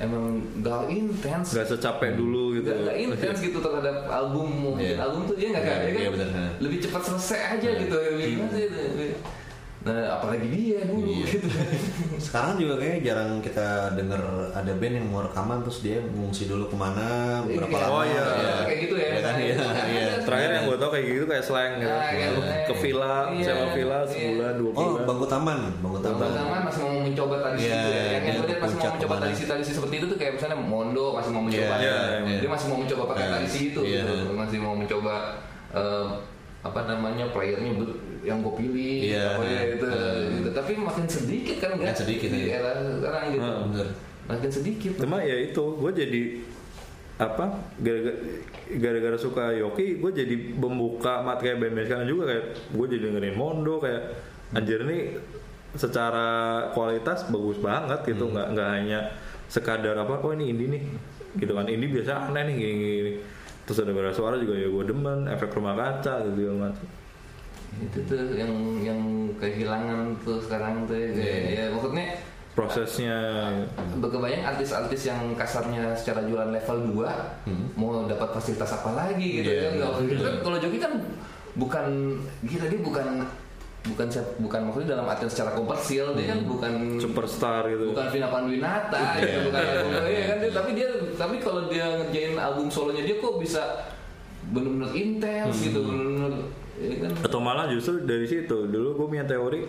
[0.02, 0.26] emang
[0.60, 1.48] gak intens.
[1.52, 4.98] nggak secapek dulu gitu Gak, gak intens gitu terhadap album mungkin Iya.
[5.00, 6.50] album tuh dia nggak Iya, kan, ya kan iya, benar.
[6.58, 8.82] lebih cepat selesai aja gitu gimana sih itu?
[9.82, 11.26] Nah apalagi dia dulu Iya.
[11.28, 11.48] gitu
[12.22, 14.22] Sekarang juga kayaknya jarang kita denger
[14.52, 17.08] ada band yang mau rekaman terus dia ngungsi dulu ke mana
[17.44, 17.92] berapa Kayak- lama.
[17.92, 18.26] Oh, iya.
[18.62, 19.56] kayak gitu ya Iya kan, iya,
[19.90, 20.08] iya.
[20.22, 21.90] terakhir yang gue tau kayak gitu kayak slang gitu.
[21.90, 22.30] Iya, iya.
[22.64, 24.06] ke villa Iya, sewa villa iya.
[24.08, 26.20] sebulan dua Oh, bulan bangku taman, bangku taman.
[26.24, 28.02] Pertama masih mau mencoba tradisi Iya, gitu ya.
[28.06, 29.24] Yang dia gue lihat masih mau mencoba ke mana.
[29.24, 31.74] tradisi-tradisi seperti itu tuh kayak misalnya Mondo masih mau mencoba.
[31.76, 33.32] Iya, iya, Dia masih mau mencoba pakai Iya.
[33.34, 34.02] tradisi itu Iya.
[34.06, 34.14] gitu.
[34.32, 35.16] Masih mau mencoba
[35.72, 36.08] eh,
[36.62, 37.74] apa namanya playernya
[38.22, 40.10] yang gue pilih Iya, apa ya itu iya.
[40.32, 40.50] gitu.
[40.54, 41.98] tapi makin sedikit kan Makin nggak?
[41.98, 42.62] sedikit, di iya.
[42.62, 43.88] era sekarang gitu Ah, bener.
[44.24, 46.22] makin sedikit cuma ya itu gue jadi
[47.18, 47.46] apa
[48.72, 53.36] gara-gara suka Yoki gue jadi membuka mat kayak band-band sekarang juga kayak gue jadi dengerin
[53.36, 54.02] Mondo kayak
[54.52, 55.18] anjir nih
[55.74, 56.30] secara
[56.72, 58.34] kualitas bagus banget gitu Hmm.
[58.34, 59.00] nggak nggak hanya
[59.48, 60.84] sekadar apa oh ini indie nih
[61.38, 63.12] gitu kan indie biasa aneh nih gini, gini.
[63.64, 66.86] Terus ada bara suara juga ya gue demen efek rumah kaca gitu segala macam
[67.72, 68.52] itu tuh yang
[68.84, 69.00] yang
[69.40, 71.16] kehilangan tuh sekarang tuh ya, Iya.
[71.16, 72.06] kayak, ya maksudnya
[72.52, 73.16] prosesnya
[73.96, 79.56] Kebayang artis-artis yang kasarnya secara jualan level 2 mau dapat fasilitas apa lagi gitu Hmm.
[79.56, 80.10] Iya, ya nggak iya.
[80.12, 80.94] gitu kan kalau joki kan
[81.52, 81.86] bukan
[82.44, 83.08] gila dia bukan
[83.82, 87.90] bukan siap- bukan maksudnya dalam artian secara komersil dia kan bukan superstar gitu.
[87.90, 89.40] bukan Vina Panduwinata gitu, Iya.
[89.44, 90.24] bukan album iya.
[90.24, 90.38] kan?
[90.38, 93.62] Dia, tapi dia tapi kalau dia ngerjain album solonya dia kok bisa
[94.48, 95.66] benar-benar intens Hmm.
[95.66, 96.34] gitu benar-benar
[96.78, 97.12] ya kan?
[97.22, 98.58] Atau malah justru dari situ.
[98.66, 99.66] Dulu gue punya teori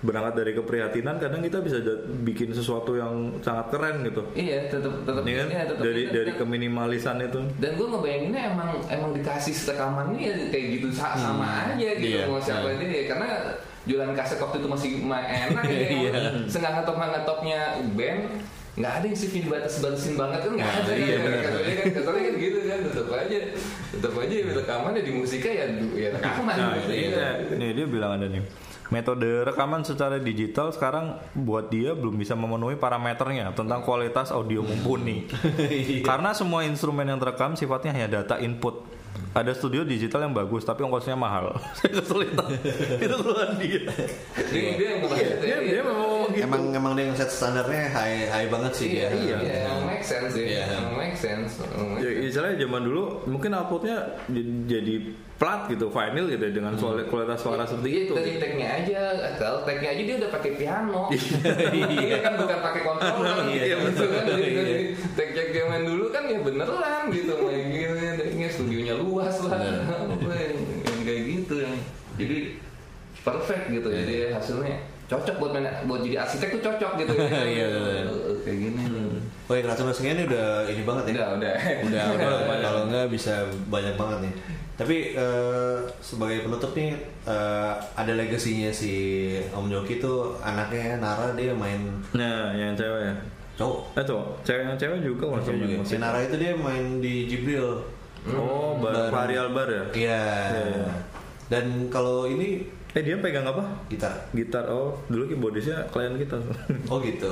[0.00, 1.76] berangkat dari keprihatinan kadang kita bisa
[2.22, 4.24] bikin sesuatu yang sangat keren gitu.
[4.32, 5.46] Iya tetap tetap ini kan?
[5.46, 7.40] iya, tetap- dari tetap- dari keminimalisan itu.
[7.54, 12.16] Dan gue ngebayanginnya emang emang dikasih rekaman nih ya kayak gitu sa- sama aja gitu
[12.16, 12.80] Iya, mau siapa iya.
[12.80, 13.28] ini karena
[13.82, 15.78] jualan kaset waktu itu masih ma- enak ya.
[15.86, 16.12] Iya.
[16.46, 17.60] senggang ngetop ngetopnya
[17.92, 18.20] band
[18.72, 20.92] nggak ada yang CV dibatas batasin banget kan nggak ada.
[20.94, 21.40] iya, kan benar.
[21.42, 23.38] kasarnya kan kasarnya kan gitu kan tetap aja
[23.90, 27.28] tetap aja rekaman ya di musiknya ya ya rekaman nah gitu ini ya.
[27.52, 28.42] nih dia bilang ada nih
[28.90, 35.30] metode rekaman secara digital sekarang buat dia belum bisa memenuhi parameternya tentang kualitas audio mumpuni.
[36.08, 38.99] Karena semua instrumen yang terekam sifatnya hanya data input
[39.30, 42.50] ada studio digital yang bagus tapi ongkosnya mahal saya kesulitan
[43.04, 43.80] itu keluhan dia
[44.50, 45.58] dia dia yang ngebahas itu dia, ya.
[45.62, 49.20] dia memang ngomong gitu Emang emang dia set standarnya high high banget sih iya dia.
[49.20, 50.66] iya iya emang make sense sih Iya.
[50.90, 51.52] make sense
[52.00, 53.96] Ya, istilahnya zaman dulu mungkin outputnya
[54.64, 54.94] jadi
[55.36, 58.12] plat gitu, vinyl gitu ya, dengan suara- kualitas suara seperti Iya, itu.
[58.12, 59.00] dari tag-nya aja,
[59.36, 61.00] kalau tag-nya aja dia udah pakai piano.
[61.96, 63.24] Iya kan bukan pakai kontrol.
[63.48, 64.08] Iya, Iya, betul.
[64.10, 64.52] kan dari
[65.14, 69.60] tag-tag zaman dulu kan ya beneran gitu main gitu tag-nya studionya luas lah.
[70.12, 71.74] Apa yang, yang kayak gitu yang
[72.16, 72.38] jadi
[73.32, 73.88] perfect gitu.
[73.88, 74.76] Jadi hasilnya
[75.06, 77.26] cocok buat main, buat jadi arsitek tuh cocok gitu ya.
[77.58, 77.66] Iya,
[78.06, 78.34] betul.
[78.42, 78.82] Kayak gini.
[79.50, 81.12] Oh ya Racun Rasanya ini udah ini banget ya.
[81.12, 81.54] Udah, udah.
[81.90, 82.58] Udah, udah.
[82.62, 83.34] kalau nggak bisa
[83.66, 84.34] banyak banget nih.
[84.78, 86.94] Tapi eh, sebagai penutup nih
[87.26, 88.94] eh, ada legasinya si
[89.50, 93.14] Om Joki tuh anaknya Nara dia main Nah, yang cewek ya.
[93.58, 93.92] cowok.
[93.92, 95.84] Eh tuh, cewek yang cewek juga masuk Cewek juga.
[95.84, 95.94] Si.
[95.98, 97.82] Nara itu dia main di Jibril.
[98.32, 99.10] Oh, bar.
[99.12, 99.84] Fahri Albar ya?
[99.92, 100.22] Iya.
[100.54, 100.88] Iya.
[101.50, 103.62] Dan kalau ini Eh dia pegang apa?
[103.86, 104.10] gitar.
[104.34, 104.66] Gitar.
[104.66, 106.36] Oh, dulu keyboardisnya klien kita.
[106.90, 107.30] Oh gitu.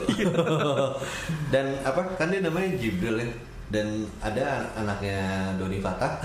[1.53, 2.15] Dan apa?
[2.15, 3.29] Kan dia namanya Jibril ya.
[3.69, 3.85] dan
[4.25, 6.25] ada anaknya Doni Fatah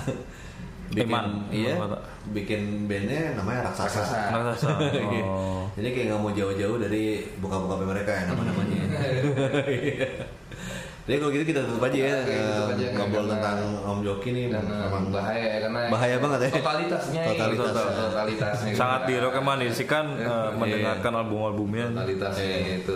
[0.96, 2.00] bikin Iman, iya Fatah.
[2.32, 4.20] bikin bandnya namanya Raksasa, Raksasa.
[4.48, 4.70] Raksasa.
[5.28, 5.68] Oh.
[5.76, 8.80] jadi kayak nggak mau jauh-jauh dari buka-buka mereka ya nama-namanya
[9.68, 10.08] Iya.
[11.04, 14.30] Jadi kalau gitu kita tutup aja ya Oke, tutup eh, aja, ngobrol tentang Om Joki
[14.32, 16.50] nih dan eh, memang bahaya ya karena bahaya banget ya.
[16.56, 17.30] totalitasnya ini.
[17.30, 17.68] Totalitas.
[17.68, 20.28] Total- totalitasnya Sangat direkomendasikan Iya.
[20.30, 21.86] eh, mendengarkan album-albumnya.
[21.92, 22.48] totalitasnya
[22.80, 22.96] itu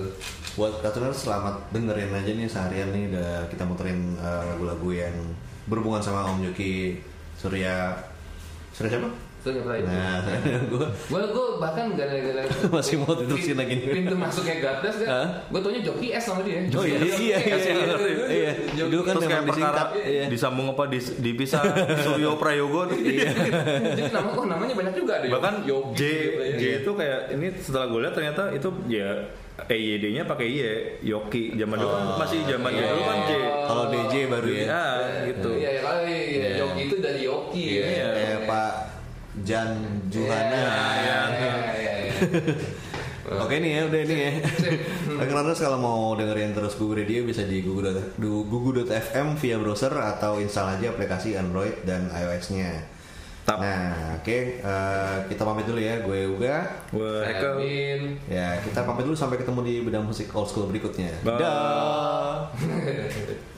[0.53, 5.14] buat Cartooners selamat dengerin aja nih seharian nih udah kita muterin uh, lagu-lagu yang
[5.66, 6.97] berhubungan sama Om Joki
[7.36, 7.93] Surya
[8.72, 9.10] Surya siapa?
[9.47, 10.19] Itu nggak itu Nah,
[10.67, 12.43] gue gue gue bahkan gara-gara
[12.75, 13.75] Masih mau diterusin lagi.
[13.87, 17.85] pintu masuknya Gardas kan gue taunya Joki S nama dia Oh iya iya iya iya,
[18.27, 18.51] iya.
[18.75, 19.87] Joki Dulu kan memang perkara disingkat.
[20.03, 20.23] Iya.
[20.27, 20.83] disambung apa
[21.17, 21.63] dipisah
[22.03, 26.55] Suryo Prayogo jadi nama kok namanya banyak juga ada Bahkan Yogi J gitu ya.
[26.55, 29.09] J itu kayak ini setelah gue lihat ternyata itu ya
[29.57, 30.59] EYD-nya pakai Y,
[31.01, 31.57] Yoki.
[31.57, 33.31] Zaman dulu kan masih zaman Iya, dulu kan J.
[33.65, 34.61] Kalau DJ baru ya.
[34.61, 34.85] Ya,
[35.25, 35.49] gitu.
[35.49, 38.37] Iya, ya, kalau ya, Yogi itu dari Yoki Iya, ya.
[38.45, 38.71] Pak
[39.47, 39.71] Jan
[40.11, 40.63] Juhana.
[40.99, 41.19] Iya,
[41.79, 42.13] iya, iya.
[43.43, 44.31] Oke nih ya, udah ini ya.
[45.19, 50.79] Cartooners kalau mau dengerin terus Google Radio bisa di google google.fm via browser atau install
[50.79, 52.87] aja aplikasi Android dan iOS-nya.
[53.47, 53.63] Tap.
[53.63, 56.03] Nah, oke, eh, kita pamit dulu ya.
[56.03, 56.67] Gue Uga.
[56.91, 57.23] Gue.
[58.27, 61.11] Ya, kita pamit dulu sampai ketemu di bidang musik old school berikutnya.
[61.23, 61.39] Bye.
[61.39, 62.47] Dah.